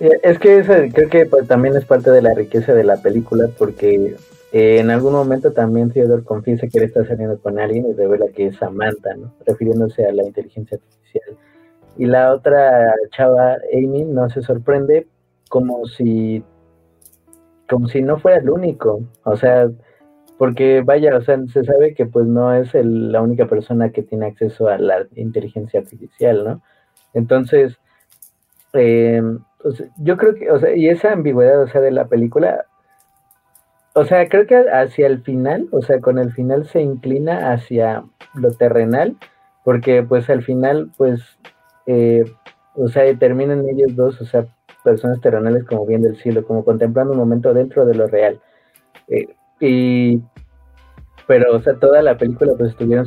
[0.00, 3.48] Eh, es que creo que pues, también es parte de la riqueza de la película
[3.56, 4.16] porque
[4.52, 8.26] eh, en algún momento también Theodore confiesa que él está saliendo con alguien y revela
[8.34, 9.32] que es Samantha, ¿no?
[9.46, 11.38] Refiriéndose a la inteligencia artificial
[11.96, 15.06] y la otra chava, Amy, no se sorprende
[15.48, 16.44] como si
[17.68, 19.70] como si no fuera el único, o sea,
[20.38, 24.26] porque vaya, o sea, se sabe que pues no es la única persona que tiene
[24.26, 26.62] acceso a la inteligencia artificial, ¿no?
[27.14, 27.78] Entonces,
[28.72, 29.38] em,
[29.98, 32.66] yo creo que, o sea, y esa ambigüedad, o sea, de la película,
[33.94, 38.04] o sea, creo que hacia el final, o sea, con el final se inclina hacia
[38.34, 39.16] lo terrenal,
[39.64, 41.38] porque pues al final, pues
[41.86, 42.24] eh,
[42.74, 44.46] o sea, terminan ellos dos, o sea,
[44.84, 48.40] personas terrenales como bien del cielo, como contemplando un momento dentro de lo real.
[49.08, 49.28] Eh,
[49.60, 50.20] y,
[51.26, 53.06] pero, o sea, toda la película pues estuvieron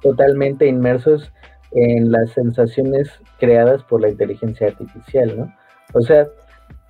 [0.00, 1.32] totalmente inmersos
[1.72, 5.54] en las sensaciones creadas por la inteligencia artificial, ¿no?
[5.92, 6.26] O sea,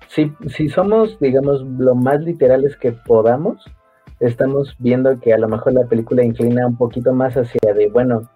[0.07, 3.65] si, si somos, digamos, lo más literales que podamos,
[4.19, 8.29] estamos viendo que a lo mejor la película inclina un poquito más hacia de, bueno,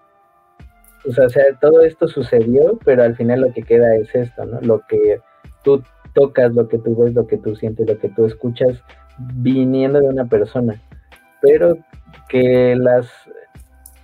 [1.07, 4.59] o sea, todo esto sucedió, pero al final lo que queda es esto, ¿no?
[4.61, 5.19] Lo que
[5.63, 8.81] tú tocas, lo que tú ves, lo que tú sientes, lo que tú escuchas
[9.17, 10.81] viniendo de una persona.
[11.41, 11.77] Pero
[12.29, 13.07] que las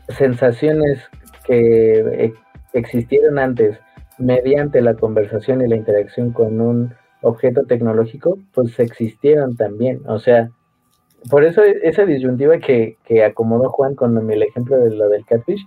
[0.09, 0.99] sensaciones
[1.45, 2.33] que
[2.73, 3.79] existieron antes
[4.17, 10.01] mediante la conversación y la interacción con un objeto tecnológico, pues existieron también.
[10.07, 10.51] O sea,
[11.29, 15.65] por eso esa disyuntiva que, que acomodó Juan con el ejemplo de lo del catfish,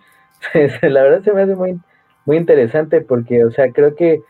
[0.82, 1.80] la verdad se me hace muy,
[2.26, 4.22] muy interesante porque, o sea, creo que,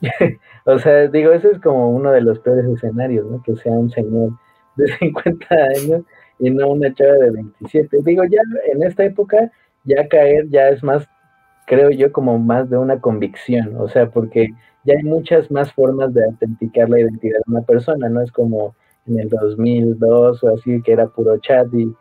[0.64, 3.42] o sea, digo, eso es como uno de los peores escenarios, ¿no?
[3.42, 4.32] Que sea un señor
[4.76, 6.02] de 50 años
[6.38, 7.98] y no una chava de 27.
[8.02, 8.40] Digo, ya
[8.72, 9.50] en esta época,
[9.84, 11.08] ya caer ya es más,
[11.66, 14.48] creo yo, como más de una convicción, o sea, porque
[14.84, 18.74] ya hay muchas más formas de autenticar la identidad de una persona, no es como
[19.06, 21.92] en el 2002 o así, que era puro chat y,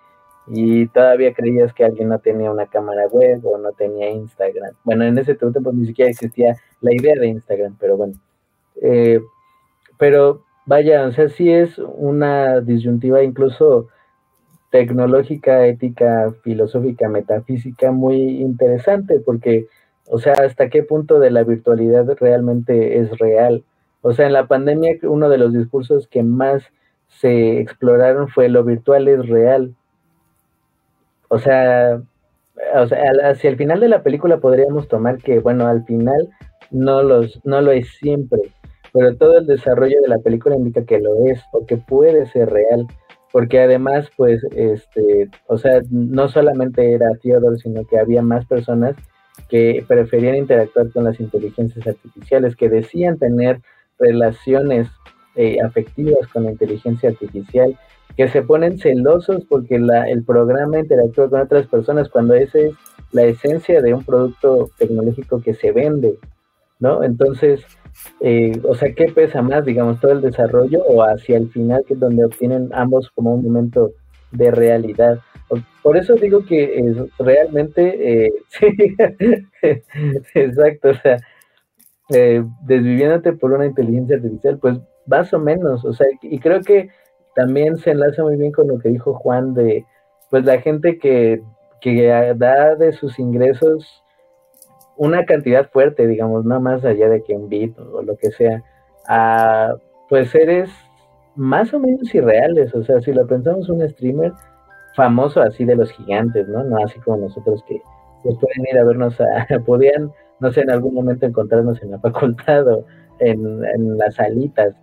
[0.47, 4.73] y todavía creías que alguien no tenía una cámara web o no tenía Instagram.
[4.84, 8.13] Bueno, en ese tiempo pues, ni siquiera existía la idea de Instagram, pero bueno.
[8.81, 9.19] Eh,
[9.97, 13.88] pero vaya, o sea, sí es una disyuntiva incluso
[14.71, 19.67] tecnológica, ética, filosófica, metafísica muy interesante, porque,
[20.08, 23.63] o sea, hasta qué punto de la virtualidad realmente es real.
[24.01, 26.63] O sea, en la pandemia uno de los discursos que más
[27.08, 29.73] se exploraron fue lo virtual es real.
[31.29, 32.01] O sea,
[32.75, 36.29] o sea, hacia el final de la película podríamos tomar que, bueno, al final
[36.71, 38.39] no, los, no lo es siempre,
[38.93, 42.49] pero todo el desarrollo de la película indica que lo es o que puede ser
[42.49, 42.88] real,
[43.31, 48.95] porque además, pues, este, o sea, no solamente era Theodore, sino que había más personas
[49.49, 53.59] que preferían interactuar con las inteligencias artificiales, que decían tener
[53.99, 54.88] relaciones
[55.35, 57.77] eh, afectivas con la inteligencia artificial,
[58.17, 62.73] que se ponen celosos porque la, el programa interactúa con otras personas cuando esa es
[63.12, 66.17] la esencia de un producto tecnológico que se vende,
[66.80, 67.04] ¿no?
[67.04, 67.62] Entonces,
[68.21, 71.93] eh, o sea, ¿qué pesa más, digamos, todo el desarrollo o hacia el final, que
[71.93, 73.91] es donde obtienen ambos como un momento
[74.32, 75.19] de realidad?
[75.84, 78.67] Por eso digo que es realmente, eh, sí,
[80.34, 81.17] exacto, o sea,
[82.10, 86.89] eh, desviviéndote por una inteligencia artificial, pues más o menos, o sea, y creo que
[87.36, 89.86] también se enlaza muy bien con lo que dijo Juan de,
[90.30, 91.41] pues la gente que,
[91.82, 94.04] que da de sus ingresos
[94.98, 98.63] una cantidad fuerte, digamos, no más allá de que un bit o lo que sea,
[99.08, 99.76] a
[100.10, 100.69] pues seres
[101.36, 104.32] más o menos irreales, o sea, si lo pensamos un streamer
[104.95, 106.63] famoso así de los gigantes, ¿no?
[106.63, 107.82] No así como nosotros que
[108.24, 112.00] pues pueden ir a vernos a, podían, no sé, en algún momento encontrarnos en la
[112.00, 112.86] facultad o
[113.19, 114.74] en, en las salitas,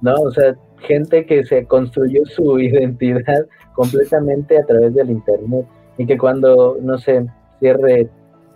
[0.00, 0.14] ¿no?
[0.14, 5.66] O sea, gente que se construyó su identidad completamente a través del internet
[5.98, 7.26] y que cuando, no sé,
[7.60, 8.08] cierre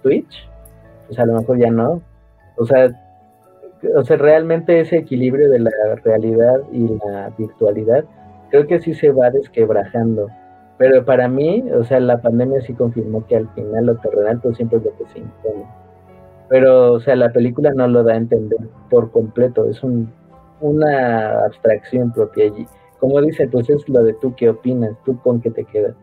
[0.03, 0.48] Twitch,
[1.07, 2.03] pues a lo mejor ya no.
[2.57, 2.90] O sea,
[3.96, 5.70] o sea, realmente ese equilibrio de la
[6.05, 8.05] realidad y la virtualidad,
[8.50, 10.29] creo que sí se va desquebrajando.
[10.76, 14.57] Pero para mí, o sea, la pandemia sí confirmó que al final lo terrenal pues
[14.57, 15.66] siempre es lo que se impone.
[16.48, 20.12] Pero, o sea, la película no lo da a entender por completo, es un
[20.61, 22.66] una abstracción propia allí.
[22.99, 25.94] Como dice, pues es lo de tú qué opinas, tú con qué te quedas.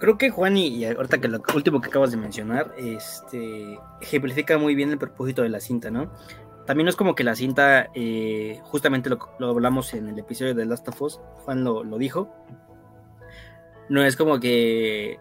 [0.00, 4.74] Creo que Juan, y, ahorita que lo último que acabas de mencionar, este, ejemplifica muy
[4.74, 6.12] bien el propósito de la cinta, ¿no?
[6.66, 10.66] También no es como que la cinta, eh, justamente lo, hablamos en el episodio de
[10.66, 12.32] Last of Us, Juan lo, lo dijo,
[13.88, 15.18] no es como que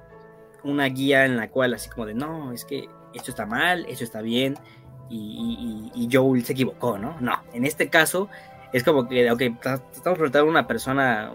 [0.64, 4.04] una guía en la cual así como de, no, es que esto está mal, esto
[4.04, 4.56] está bien,
[5.10, 7.18] y, Joel se equivocó, ¿no?
[7.20, 8.30] No, en este caso
[8.74, 11.32] es como que, ok, estamos tratando a una persona,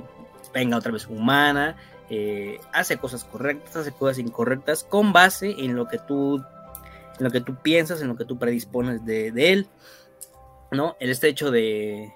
[0.54, 1.76] venga otra vez humana,
[2.10, 6.36] eh, hace cosas correctas, hace cosas incorrectas, con base en lo que tú,
[7.18, 9.68] en lo que tú piensas, en lo que tú predispones de, él,
[10.70, 10.96] ¿no?
[11.00, 12.12] El este hecho de,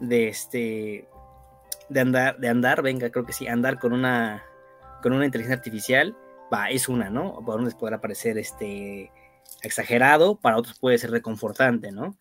[0.00, 1.08] de este,
[1.88, 4.44] de andar, de andar, venga, creo que sí, andar con una,
[5.02, 6.16] con una inteligencia artificial,
[6.52, 7.42] va, es una, ¿no?
[7.44, 9.10] Por donde podrá aparecer este
[9.62, 12.16] exagerado, para otros puede ser reconfortante, ¿no?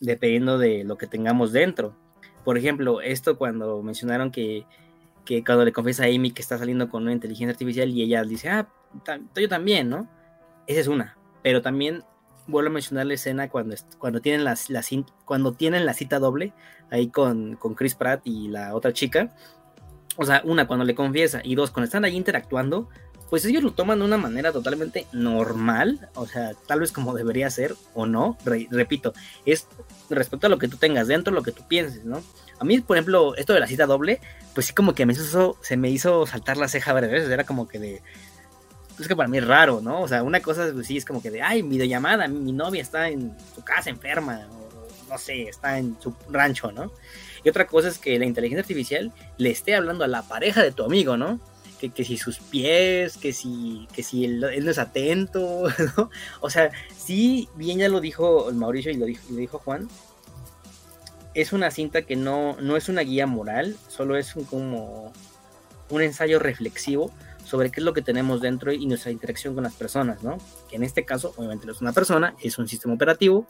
[0.00, 1.96] Dependiendo de lo que tengamos dentro.
[2.44, 4.66] Por ejemplo, esto cuando mencionaron que,
[5.24, 8.22] que cuando le confiesa a Amy que está saliendo con una inteligencia artificial y ella
[8.24, 8.68] dice, ah,
[9.34, 10.08] yo también, ¿no?
[10.66, 11.16] Esa es una.
[11.42, 12.04] Pero también
[12.46, 14.68] vuelvo a mencionar la escena cuando, cuando, tienen, las,
[15.24, 16.52] cuando tienen la cita doble
[16.90, 19.34] ahí con, con Chris Pratt y la otra chica.
[20.16, 22.88] O sea, una, cuando le confiesa, y dos, cuando están ahí interactuando,
[23.30, 27.50] pues ellos lo toman de una manera totalmente normal, o sea, tal vez como debería
[27.50, 29.66] ser o no, repito, es
[30.10, 32.22] respecto a lo que tú tengas dentro, lo que tú pienses, ¿no?
[32.58, 34.20] A mí, por ejemplo, esto de la cita doble,
[34.54, 37.44] pues sí como que me hizo, se me hizo saltar la ceja varias veces, era
[37.44, 38.02] como que de...
[38.98, 40.00] Es que para mí es raro, ¿no?
[40.00, 42.80] O sea, una cosa pues, sí es como que de, ay, videollamada, mi, mi novia
[42.80, 46.90] está en su casa enferma, o no sé, está en su rancho, ¿no?
[47.44, 50.72] Y otra cosa es que la inteligencia artificial le esté hablando a la pareja de
[50.72, 51.40] tu amigo, ¿no?
[51.80, 55.64] Que, que si sus pies, que si, que si él, no es atento,
[55.96, 56.10] ¿no?
[56.40, 59.88] O sea, sí, bien ya lo dijo Mauricio y lo dijo, lo dijo Juan,
[61.34, 65.12] es una cinta que no, no es una guía moral, solo es un, como
[65.90, 67.12] un ensayo reflexivo
[67.44, 70.38] sobre qué es lo que tenemos dentro y nuestra interacción con las personas, ¿no?
[70.68, 73.46] Que en este caso, obviamente no es una persona, es un sistema operativo,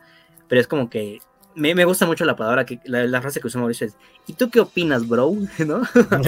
[0.49, 1.21] pero es como que
[1.55, 4.51] me, me gusta mucho la palabra, que la, frase que usó Mauricio es, ¿y tú
[4.51, 5.33] qué opinas, bro?
[5.67, 5.83] ¿No?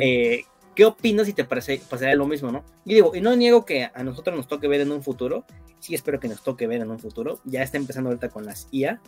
[0.00, 0.44] eh,
[0.78, 2.62] ¿Qué opinas si te parece pasaría lo mismo, no?
[2.84, 5.44] Y digo, y no niego que a nosotros nos toque ver en un futuro,
[5.80, 8.68] sí espero que nos toque ver en un futuro, ya está empezando ahorita con las
[8.70, 9.00] IA,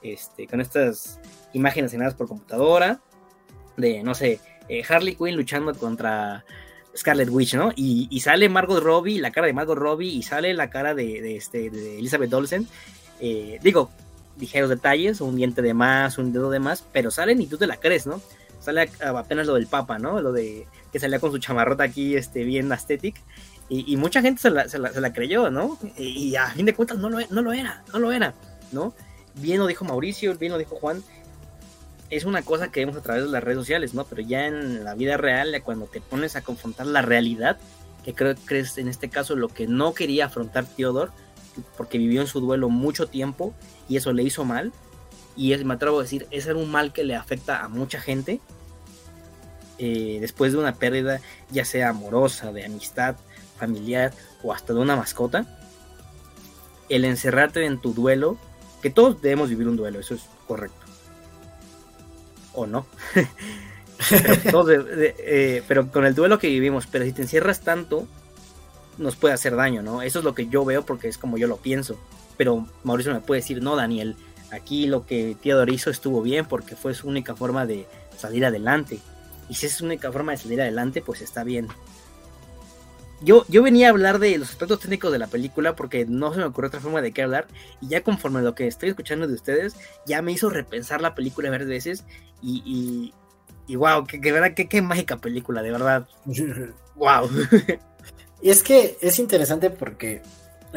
[0.00, 1.20] este, con estas
[1.52, 3.02] imágenes generadas por computadora,
[3.76, 6.46] de, no sé, eh, Harley Quinn luchando contra
[6.96, 7.72] Scarlet Witch, ¿no?
[7.76, 11.68] Y, sale Margot Robbie, la cara de Margot Robbie, y sale la cara de, este,
[11.68, 12.66] de Elizabeth Olsen.
[13.20, 13.90] Eh, digo,
[14.40, 17.66] ligeros detalles, un diente de más, un dedo de más, pero salen y tú te
[17.66, 18.22] la crees, ¿no?
[18.60, 20.20] Sale apenas lo del Papa, ¿no?
[20.20, 23.16] Lo de que salía con su chamarrota aquí, este, bien aesthetic.
[23.70, 25.78] Y, mucha gente se la, se, creyó, ¿no?
[25.98, 28.32] Y, a fin de cuentas no lo, no lo era, no lo era,
[28.72, 28.94] ¿no?
[29.34, 31.02] Bien lo dijo Mauricio, bien lo dijo Juan.
[32.08, 34.04] Es una cosa que vemos a través de las redes sociales, ¿no?
[34.04, 37.58] Pero ya en la vida real, cuando te pones a confrontar la realidad,
[38.04, 41.10] que creo que es en este caso lo que no quería afrontar Theodore,
[41.76, 43.52] porque vivió en su duelo mucho tiempo
[43.86, 44.72] y eso le hizo mal.
[45.38, 48.00] Y es, me atrevo a decir, ese era un mal que le afecta a mucha
[48.00, 48.40] gente
[49.78, 51.20] eh, después de una pérdida,
[51.50, 53.16] ya sea amorosa, de amistad,
[53.56, 55.46] familiar o hasta de una mascota,
[56.88, 58.36] el encerrarte en tu duelo,
[58.82, 60.86] que todos debemos vivir un duelo, eso es correcto.
[62.52, 62.86] O no.
[64.00, 68.06] Eh, pero, con el duelo que vivimos, pero si te encierras tanto,
[68.96, 70.02] nos puede hacer daño, ¿no?
[70.02, 71.98] Eso es lo que yo veo porque es como yo lo pienso.
[72.36, 74.14] Pero Mauricio me puede decir, no, Daniel,
[74.50, 79.00] aquí lo que Teodoro hizo estuvo bien porque fue su única forma de salir adelante.
[79.48, 81.68] Y si es su única forma de salir adelante, pues está bien.
[83.20, 86.38] Yo, yo venía a hablar de los aspectos técnicos de la película porque no se
[86.38, 87.48] me ocurrió otra forma de qué hablar.
[87.80, 89.74] Y ya conforme lo que estoy escuchando de ustedes,
[90.06, 92.04] ya me hizo repensar la película varias veces.
[92.40, 93.12] Y,
[93.66, 96.08] y, wow, que, verdad, qué, mágica película, de verdad.
[96.94, 97.28] wow.
[98.40, 100.22] y es que es interesante porque,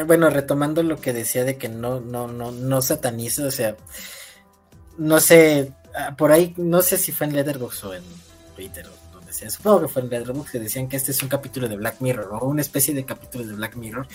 [0.05, 3.75] bueno, retomando lo que decía de que no, no, no, no satanizo, o sea,
[4.97, 8.03] no sé, ah, por ahí, no sé si fue en Letterboxd o en
[8.55, 11.29] Twitter o donde sea, supongo que fue en Letterboxd que decían que este es un
[11.29, 14.07] capítulo de Black Mirror o una especie de capítulo de Black Mirror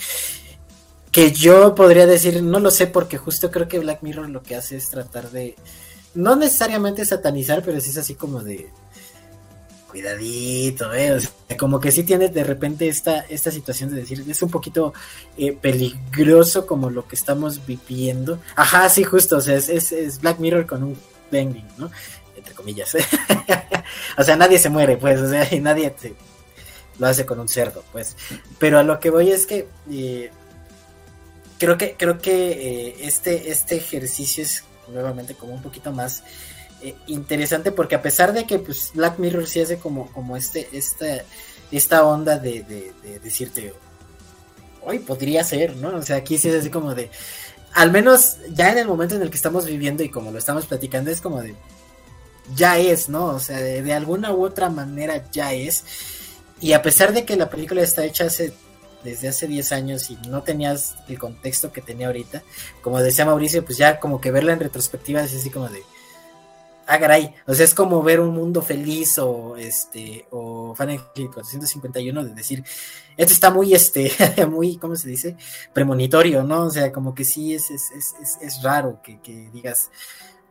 [1.13, 4.55] que yo podría decir, no lo sé porque justo creo que Black Mirror lo que
[4.55, 5.57] hace es tratar de,
[6.15, 8.71] no necesariamente satanizar, pero sí es así como de,
[9.97, 11.19] cuidadito, ¿eh?
[11.59, 14.93] como que sí tiene de repente esta, esta situación de decir, es un poquito
[15.39, 18.39] eh, peligroso como lo que estamos viviendo.
[18.57, 20.99] Ajá, sí, justo, o sea, es, es Black Mirror con un
[21.33, 21.91] banging, ¿no?
[22.37, 22.95] Entre comillas.
[24.19, 25.95] o sea, nadie se muere, pues, o sea, y nadie
[26.99, 28.19] lo hace con un cerdo, pues.
[28.59, 30.31] Pero a lo que voy es que eh,
[31.59, 36.23] creo que creo que eh, este este ejercicio es nuevamente como un poquito más
[36.83, 40.69] eh, interesante porque a pesar de que pues Black Mirror sí hace como como este
[40.73, 41.23] esta
[41.71, 43.75] esta onda de, de decirte
[44.83, 45.97] hoy podría ser, ¿no?
[45.97, 47.11] O sea, aquí sí es así como de
[47.75, 50.65] al menos ya en el momento en el que estamos viviendo y como lo estamos
[50.67, 51.55] platicando es como de
[52.55, 53.27] ya es, ¿no?
[53.27, 55.85] O sea, de, alguna u otra manera ya es.
[56.61, 58.55] Y a pesar de que la película está hecha hace,
[59.05, 62.43] desde hace 10 años y no tenías el contexto que tenía ahorita,
[62.81, 65.83] como decía Mauricio, pues ya como que verla en retrospectiva es así como de,
[66.87, 72.25] ah, caray, o sea, es como ver un mundo feliz o este, o Fahrenheit 451
[72.25, 72.65] de decir,
[73.17, 74.11] esto está muy, este,
[74.49, 75.37] muy, ¿cómo se dice?
[75.73, 76.65] Premonitorio, ¿no?
[76.65, 79.19] O sea, como que sí es, es, es, es raro que,
[79.53, 79.91] digas,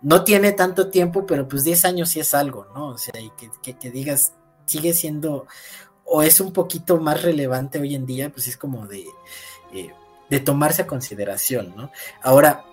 [0.02, 2.90] no tiene tanto tiempo, pero pues 10 años sí es algo, ¿no?
[2.90, 3.32] O sea, y
[3.62, 4.34] que, digas,
[4.66, 5.48] sigue siendo,
[6.04, 9.06] o es un poquito más relevante hoy en día, pues es como de,
[9.74, 9.92] eh,
[10.30, 11.92] de tomarse a consideración, ¿no?
[12.22, 12.66] Ahora,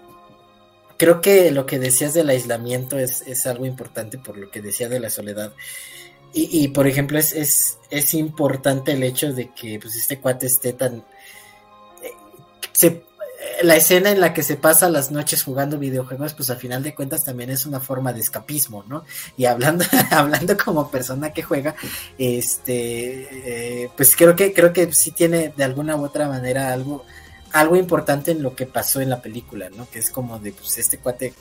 [1.03, 5.01] creo que lo que decías del aislamiento es, algo importante por lo que decía de
[5.01, 5.53] la soledad.
[6.33, 10.75] Y, por ejemplo, es, es, es, importante el hecho de que pues, este cuate esté
[10.75, 11.05] tan...
[12.83, 13.03] Eh,
[13.65, 16.95] la escena en la que se pasa las noches jugando videojuegos, pues al final de
[16.95, 19.05] cuentas también es una forma de escapismo, ¿no?
[19.37, 21.75] Y hablando, hablando como persona que juega,
[22.17, 27.05] este, eh, pues creo que, creo que sí tiene de alguna u otra manera algo,
[27.53, 29.89] algo importante en lo que pasó en la película, ¿no?
[29.91, 31.35] Que es como de, pues este cuate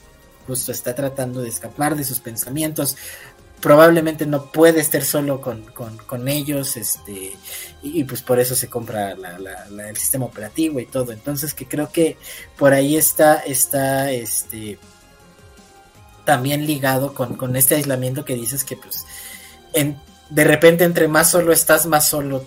[0.48, 2.98] justo está tratando de escapar de sus pensamientos,
[3.62, 7.38] probablemente no puede estar solo con, ellos, este,
[7.84, 11.12] y, pues por eso se compra el sistema operativo y todo.
[11.12, 12.18] Entonces que creo que
[12.58, 14.80] por ahí está, está, este,
[16.26, 19.06] también ligado con, este aislamiento que dices que pues
[19.74, 19.98] en,
[20.30, 22.46] de repente entre más solo estás, más solo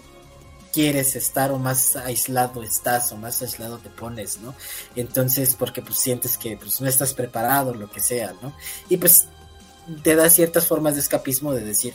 [0.75, 4.55] quieres estar o más aislado estás o más aislado te pones, ¿no?
[4.97, 8.53] Entonces, porque pues sientes que pues no estás preparado, lo que sea, ¿no?
[8.89, 9.29] Y pues
[10.03, 11.95] te da ciertas formas de escapismo de decir,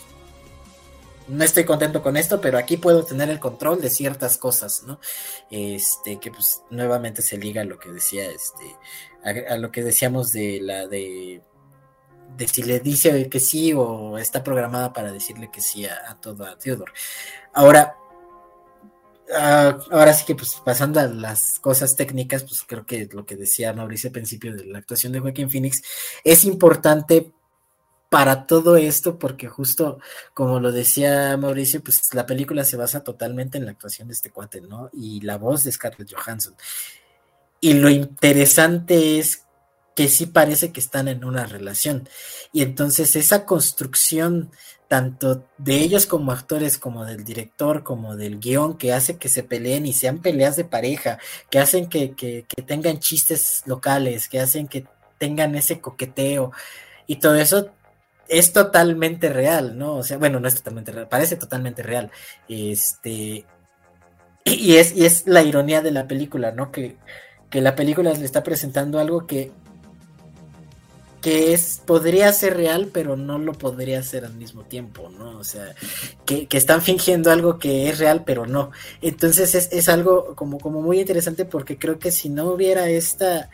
[1.27, 4.99] no estoy contento con esto, pero aquí puedo tener el control de ciertas cosas, ¿no?
[5.51, 8.75] Este, que pues nuevamente se liga a lo que decía, este,
[9.49, 11.41] a, lo que decíamos de la de,
[12.37, 16.45] de si le dice que sí o está programada para decirle que sí a, todo
[16.45, 16.93] a Theodore.
[17.53, 17.98] Ahora,
[19.35, 23.35] ah, ahora sí que pues pasando a las cosas técnicas, pues creo que lo que
[23.35, 25.81] decía Mauricio al principio de la actuación de Joaquín Phoenix
[26.23, 27.31] es importante
[28.09, 29.99] para todo esto, porque justo
[30.33, 34.31] como lo decía Mauricio, pues la película se basa totalmente en la actuación de este
[34.31, 34.89] cuate, ¿no?
[34.93, 36.55] Y la voz de Scarlett Johansson.
[37.61, 39.43] Y lo interesante es
[39.95, 42.07] que sí parece que están en una relación.
[42.53, 44.49] Y entonces esa construcción
[44.89, 49.43] tanto de ellos como actores, como del director, como del guion, que hace que se
[49.43, 51.17] peleen y sean peleas de pareja,
[51.49, 54.85] que hacen que, que tengan chistes locales, que hacen que
[55.17, 56.51] tengan ese coqueteo
[57.07, 57.71] y todo eso
[58.29, 59.95] es totalmente real, ¿no?
[59.95, 62.11] O sea, bueno, no es totalmente real, parece totalmente real.
[62.47, 63.45] Este.
[64.45, 66.71] Y es, y es la ironía de la película, ¿no?
[66.71, 66.97] Que,
[67.49, 69.51] que la película le está presentando algo que.
[71.21, 71.81] Que es.
[71.85, 75.37] podría ser real, pero no lo podría ser al mismo tiempo, ¿no?
[75.37, 75.75] O sea,
[76.25, 78.71] que, que están fingiendo algo que es real, pero no.
[79.01, 83.49] Entonces es, es algo como, como muy interesante porque creo que si no hubiera esta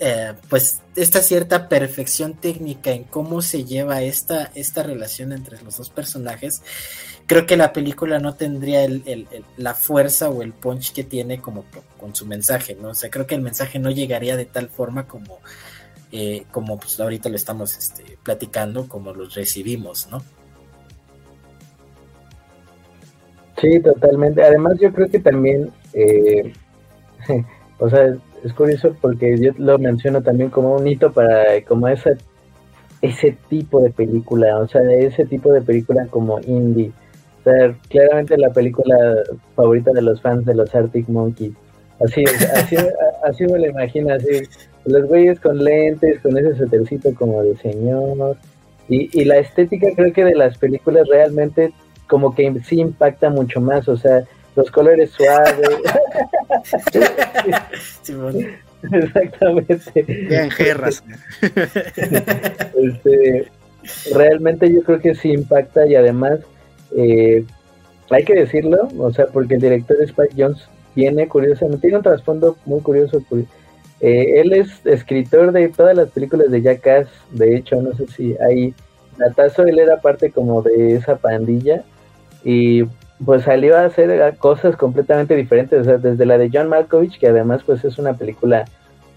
[0.00, 5.76] eh, pues esta cierta perfección técnica en cómo se lleva esta, esta relación entre los
[5.76, 6.62] dos personajes,
[7.26, 8.86] creo que la película no tendría
[9.56, 11.64] la fuerza o el punch que tiene como
[11.98, 12.90] con su mensaje, ¿no?
[12.90, 15.40] O sea, creo que el mensaje no llegaría de tal forma como,
[16.10, 20.22] eh, como pues ahorita lo estamos este, platicando, como los recibimos, ¿no?
[23.60, 24.42] Sí, totalmente.
[24.42, 26.52] Además, yo creo que también, eh,
[27.78, 32.16] o sea, es curioso porque yo lo menciono también como un hito para como ese,
[33.02, 36.92] ese tipo de película, o sea, ese tipo de película como indie.
[37.40, 38.96] O sea, claramente la película
[39.56, 41.54] favorita de los fans de los Arctic Monkeys.
[42.00, 42.76] Así, así,
[43.24, 44.42] así me lo imagino, así,
[44.88, 48.36] los güeyes con lentes, con ese suétercito como de señor.
[48.88, 51.72] Y, y la estética creo que de las películas realmente
[52.06, 54.24] como que sí impacta mucho más, o sea,
[54.56, 55.68] los colores suaves.
[58.92, 60.02] Exactamente.
[60.02, 61.04] Bien, jerras.
[62.80, 63.48] Este,
[64.14, 66.40] realmente yo creo que sí impacta y además
[66.96, 67.44] eh,
[68.10, 72.56] hay que decirlo, o sea, porque el director Spike Jones tiene curiosamente, tiene un trasfondo
[72.66, 73.22] muy curioso.
[74.00, 78.36] Eh, él es escritor de todas las películas de Jackass, de hecho, no sé si
[78.38, 78.74] hay
[79.18, 81.82] Natazo, él era parte como de esa pandilla
[82.44, 82.84] y
[83.24, 87.26] pues salió a hacer cosas completamente diferentes, o sea, desde la de John Malkovich, que
[87.26, 88.64] además pues es una película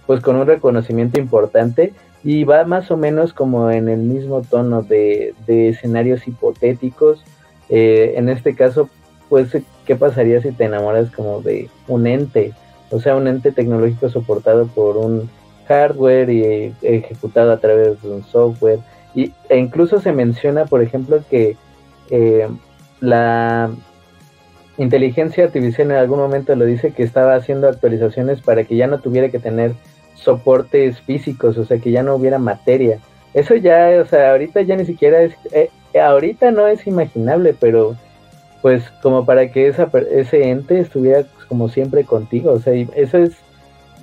[0.07, 4.83] pues con un reconocimiento importante y va más o menos como en el mismo tono
[4.83, 7.23] de, escenarios hipotéticos.
[7.69, 8.89] Eh, en este caso,
[9.29, 9.55] pues,
[9.85, 12.53] ¿qué pasaría si te enamoras como de un ente?
[12.91, 15.29] O sea, un ente tecnológico soportado por un
[15.67, 18.79] hardware y ejecutado a través de un software.
[19.15, 21.57] Y, e incluso se menciona, por ejemplo, que
[22.09, 22.47] eh,
[22.99, 23.69] la
[24.77, 28.99] inteligencia artificial en algún momento lo dice que estaba haciendo actualizaciones para que ya no
[28.99, 29.73] tuviera que tener
[30.15, 32.99] soportes físicos, o sea, que ya no hubiera materia.
[33.33, 35.69] Eso ya, o sea, ahorita ya ni siquiera es, eh,
[35.99, 37.95] ahorita no es imaginable, pero
[38.61, 43.33] pues como para que esa, ese ente estuviera como siempre contigo, o sea, eso es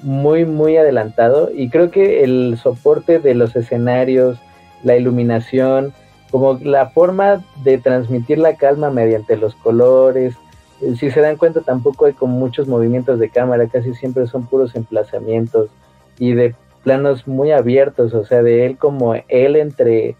[0.02, 4.38] muy, muy adelantado y creo que el soporte de los escenarios,
[4.82, 5.94] la iluminación,
[6.30, 10.34] como la forma de transmitir la calma mediante los colores,
[10.82, 14.46] eh, si se dan cuenta tampoco hay como muchos movimientos de cámara, casi siempre son
[14.46, 15.70] puros emplazamientos
[16.18, 20.16] y de planos muy abiertos, o sea, de él como él entre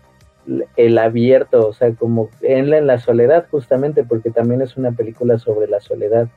[0.76, 5.38] el abierto, o sea, como él en la soledad justamente, porque también es una película
[5.38, 6.28] sobre la soledad.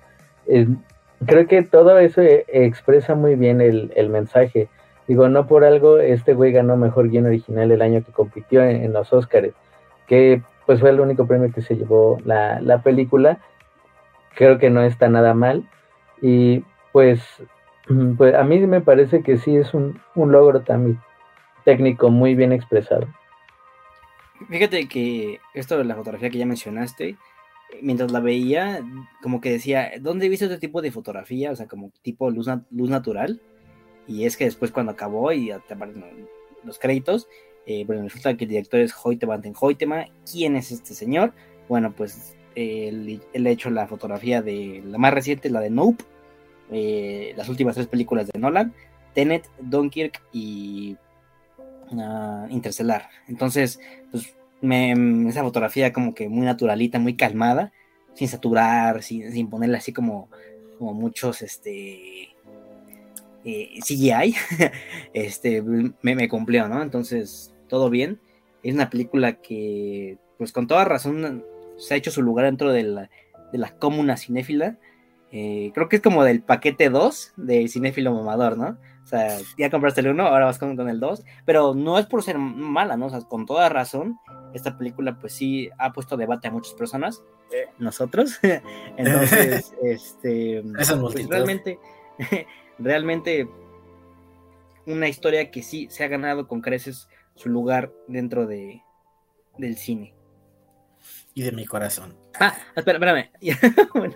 [1.26, 4.68] Creo que todo eso e, expresa muy bien el, mensaje.
[5.08, 8.94] Digo, no por algo este güey ganó mejor guion original el año que compitió en,
[8.94, 9.54] los Oscars,
[10.08, 13.40] que pues fue el único premio que se llevó la, la película.
[14.36, 15.68] Creo que no está nada mal.
[16.22, 17.22] Y pues,
[18.18, 21.00] pues a mí me parece que sí es un, un logro también
[21.64, 23.08] técnico muy bien expresado.
[24.50, 27.16] Fíjate que esto de la fotografía que ya mencionaste,
[27.82, 28.84] mientras la veía,
[29.22, 31.52] como que decía, ¿dónde he visto este tipo de fotografía?
[31.52, 33.42] O sea, como tipo luz, luz natural.
[34.08, 36.28] Y es que después cuando acabó y aparecen
[36.64, 37.28] los créditos,
[37.66, 40.06] eh, bueno, resulta que el director es Hoytema Van Hoytema.
[40.30, 41.34] ¿Quién es este señor?
[41.70, 46.04] Bueno, pues él, ha hecho la fotografía de la más reciente, la de Nope,
[46.72, 48.74] eh, las últimas tres películas de Nolan,
[49.14, 50.98] Tenet, Dunkirk y
[51.92, 53.10] uh, Interstellar.
[53.28, 53.80] Entonces,
[54.12, 57.72] pues me, esa fotografía como que muy naturalita, muy calmada,
[58.14, 60.30] sin saturar, sin, sin ponerle así como,
[60.78, 62.30] como muchos este
[63.44, 64.36] eh, CGI,
[65.14, 66.82] este me, me, cumplió, ¿no?
[66.82, 68.20] Entonces, todo bien.
[68.64, 71.44] Es una película que, pues con toda razón,
[71.78, 73.10] se ha hecho su lugar dentro de la,
[73.52, 74.78] de la comuna cinéfila.
[75.32, 78.78] Eh, creo que es como del paquete 2 de cinéfilo mamador, ¿no?
[79.04, 82.06] O sea, ya compraste el 1, ahora vas con, con el 2, pero no es
[82.06, 83.08] por ser mala, ¿no?
[83.08, 84.20] O sea, con toda razón,
[84.54, 88.40] esta película pues sí ha puesto debate a muchas personas, eh, nosotros.
[88.98, 91.80] Entonces, este, pues, realmente,
[92.80, 93.48] realmente
[94.86, 98.84] una historia que sí se ha ganado con creces su lugar dentro de,
[99.58, 100.14] del cine.
[101.34, 102.16] Y de mi corazón.
[102.40, 103.32] Ah, espera, espérame.
[103.94, 104.16] bueno,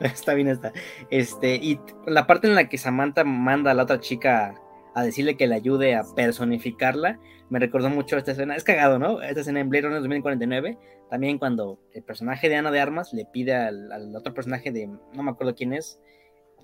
[0.00, 0.72] está bien, está.
[1.10, 4.61] Este, y la parte en la que Samantha manda a la otra chica
[4.94, 7.18] a decirle que le ayude a personificarla,
[7.50, 9.20] me recordó mucho esta escena, es cagado, ¿no?
[9.22, 10.78] Esta escena en Blade Runner 2049,
[11.10, 15.22] también cuando el personaje de Ana de Armas le pide al, otro personaje de, no
[15.22, 15.98] me acuerdo quién es,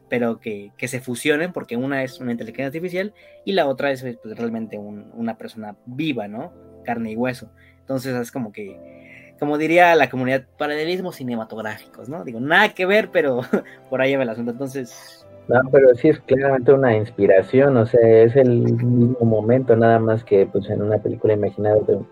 [0.08, 3.12] pero que, se fusionen, porque una es una inteligencia artificial
[3.44, 6.52] y la otra es pues, realmente una persona viva, ¿no?
[6.84, 7.52] Carne y hueso.
[7.80, 12.24] Entonces es como que, como diría la comunidad, paralelismos cinematográficos, ¿no?
[12.24, 13.42] Digo, nada que ver, pero
[13.90, 14.52] por ahí va el asunto.
[14.52, 19.98] Entonces, no, pero sí es claramente una inspiración, o sea, es el mismo momento, nada
[19.98, 22.06] más que pues en una película imaginada de un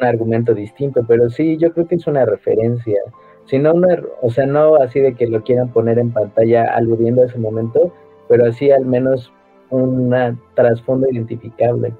[0.00, 3.00] argumento distinto, pero sí, yo creo que es una referencia,
[3.46, 3.72] si no,
[4.20, 7.94] o sea, no así de que lo quieran poner en pantalla aludiendo a ese momento,
[8.28, 9.32] pero así al menos
[9.70, 10.12] un
[10.54, 11.94] trasfondo identificable.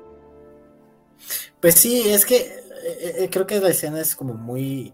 [1.61, 4.93] Pues sí, es que eh, eh, creo que la escena es como muy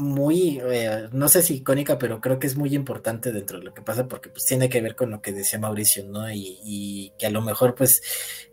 [0.00, 3.74] muy, eh, no sé si icónica, pero creo que es muy importante dentro de lo
[3.74, 6.30] que pasa porque pues tiene que ver con lo que decía Mauricio, ¿no?
[6.32, 8.02] Y, que a lo mejor pues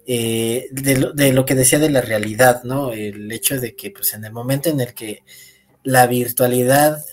[0.05, 2.91] eh, de, lo, de, lo, que decía de la realidad, ¿no?
[2.91, 5.23] El hecho de que pues en el momento en el que
[5.83, 7.03] la virtualidad,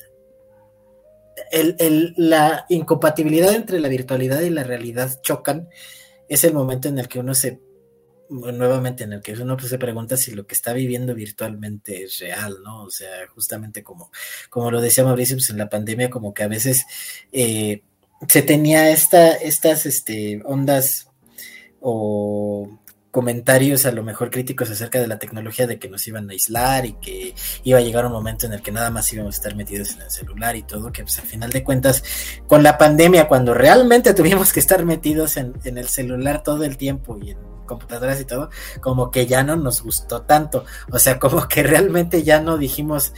[1.53, 5.69] el, el, la incompatibilidad entre la virtualidad y la realidad chocan,
[6.29, 7.61] es el momento en el que uno se
[8.31, 12.19] nuevamente en el que uno pues, se pregunta si lo que está viviendo virtualmente es
[12.19, 12.85] real, ¿no?
[12.85, 14.11] O sea, justamente como,
[14.51, 16.85] como lo decía Mauricio, pues en la pandemia como que a veces
[17.33, 17.83] eh,
[18.29, 21.09] se tenía esta, estas este, ondas
[21.81, 22.79] o
[23.11, 26.85] comentarios a lo mejor críticos acerca de la tecnología de que nos iban a aislar
[26.85, 29.55] y que iba a llegar un momento en el que nada más íbamos a estar
[29.55, 32.03] metidos en el celular y todo, que pues al final de cuentas
[32.49, 36.77] con la pandemia cuando realmente tuvimos que estar metidos en, en el celular todo el
[36.77, 38.51] tiempo y en computadoras y todo,
[38.81, 40.65] como que ya no nos gustó tanto.
[40.91, 43.13] O sea, como que realmente ya no dijimos,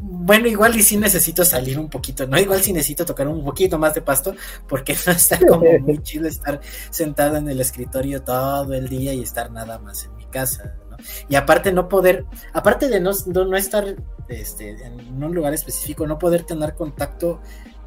[0.00, 2.38] bueno, igual y sí necesito salir un poquito, ¿no?
[2.38, 4.34] Igual sí necesito tocar un poquito más de pasto,
[4.68, 6.60] porque no está como muy chido estar
[6.90, 10.96] sentado en el escritorio todo el día y estar nada más en mi casa, ¿no?
[11.28, 13.96] Y aparte no poder, aparte de no, no estar
[14.28, 17.40] este, en un lugar específico, no poder tener contacto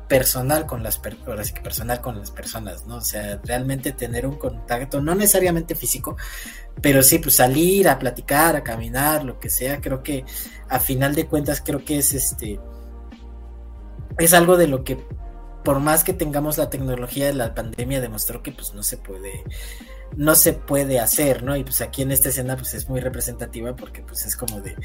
[0.07, 2.97] personal con las personas, personal con las personas, ¿no?
[2.97, 6.17] O sea, realmente tener un contacto, no necesariamente físico,
[6.81, 10.25] pero sí, pues salir a platicar, a caminar, lo que sea, creo que
[10.69, 12.59] a final de cuentas creo que es este
[14.19, 15.03] es algo de lo que
[15.63, 19.43] por más que tengamos la tecnología de la pandemia demostró que pues no se puede
[20.15, 21.55] no se puede hacer, ¿no?
[21.55, 24.75] Y pues aquí en esta escena pues es muy representativa porque pues es como de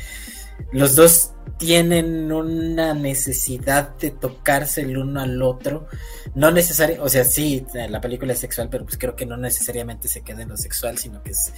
[0.73, 5.87] los dos tienen una necesidad de tocarse el uno al otro.
[6.35, 10.09] No necesariamente, o sea, sí, la película es sexual, pero pues creo que no necesariamente
[10.09, 11.53] se queda en lo sexual, sino que es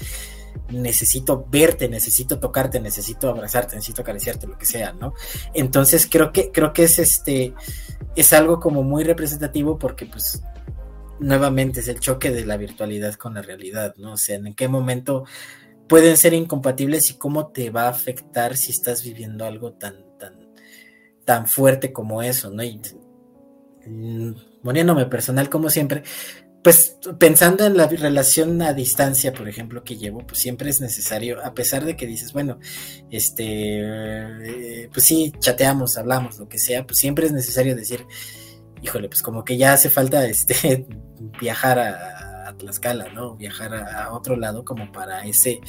[0.71, 5.15] necesito verte, necesito tocarte, necesito abrazarte, necesito acariciarte, lo que sea, ¿no?
[5.55, 7.55] Entonces creo que, creo que es este,
[8.17, 10.43] es algo como muy representativo porque pues
[11.19, 14.13] nuevamente es el choque de la virtualidad con la realidad, ¿no?
[14.13, 15.25] O sea, en qué momento
[15.89, 20.35] pueden ser incompatibles y cómo te va a afectar si estás viviendo algo tan, tan,
[21.25, 22.63] tan fuerte como eso, ¿no?
[22.63, 22.81] Y
[23.87, 26.05] mm, poniéndome personal como siempre,
[26.63, 31.45] pues pensando en la relación a distancia, por ejemplo, que llevo, pues siempre es necesario,
[31.45, 32.59] a pesar de que dices, bueno,
[33.11, 38.07] este, eh, pues sí, chateamos, hablamos, lo que sea, pues siempre es necesario decir,
[38.83, 40.87] híjole, pues como que ya hace falta este
[41.41, 42.27] viajar a,
[42.59, 43.37] Tlaxcala, ¿no?
[43.37, 45.61] Viajar a, otro lado como para ese,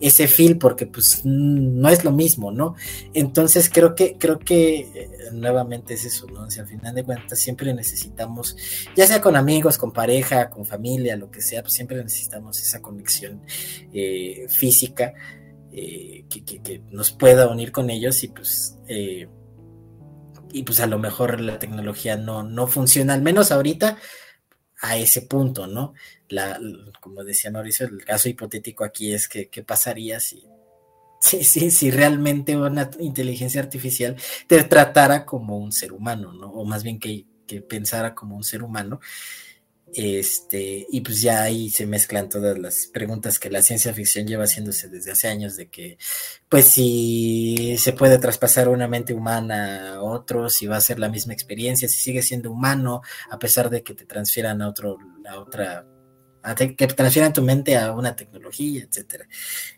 [0.00, 2.74] ese feel, porque pues no es lo mismo, ¿no?
[3.12, 6.42] Entonces creo que, creo que eh, nuevamente es eso, ¿no?
[6.42, 8.56] O sea, al final de cuentas siempre necesitamos,
[8.96, 12.80] ya sea con amigos, con pareja, con familia, lo que sea, pues siempre necesitamos esa
[12.80, 13.42] conexión
[13.92, 15.12] eh, física
[15.70, 18.76] eh, que, nos pueda unir con ellos y pues
[20.52, 23.98] y pues a lo mejor la tecnología no, no funciona, al menos ahorita,
[24.80, 25.94] a ese punto, ¿no?
[26.28, 26.58] La,
[27.00, 30.44] como decía Mauricio, el caso hipotético aquí es que qué pasaría si,
[31.20, 34.16] si, si, si realmente una inteligencia artificial
[34.46, 36.50] te tratara como un ser humano, ¿no?
[36.50, 39.00] O más bien que, que pensara como un ser humano
[39.94, 44.44] este, y pues ya ahí se mezclan todas las preguntas que la ciencia ficción lleva
[44.44, 45.98] haciéndose desde hace años de que,
[46.48, 51.08] pues si se puede traspasar una mente humana a otro, si va a ser la
[51.08, 55.38] misma experiencia, si sigue siendo humano, a pesar de que te transfieran a otro, a
[55.40, 55.86] otra,
[56.56, 59.26] que transfieran tu mente a una tecnología, etcétera.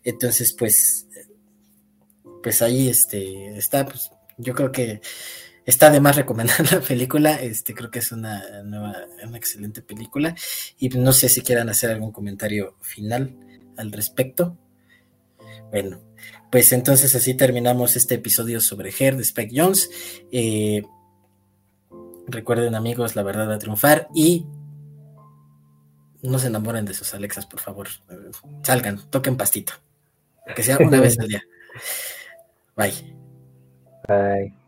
[0.05, 1.07] Entonces, pues,
[2.43, 5.01] pues ahí este, está, pues, yo creo que
[5.67, 7.35] está de más recomendar la película.
[7.35, 8.97] Este, creo que es una nueva,
[9.27, 10.35] una excelente película.
[10.79, 13.37] Y no sé si quieran hacer algún comentario final
[13.77, 14.57] al respecto.
[15.71, 16.01] Bueno,
[16.51, 19.91] pues entonces así terminamos este episodio sobre Her de Spec Jones.
[20.31, 20.83] Eh,
[22.27, 24.47] recuerden, amigos, la verdad va a triunfar y
[26.23, 27.89] no se enamoren de sus Alexas, por favor.
[28.63, 29.73] Salgan, toquen pastito.
[30.55, 31.43] Que sea una vez al día.
[32.77, 33.15] Bye.
[34.09, 34.62] Bye.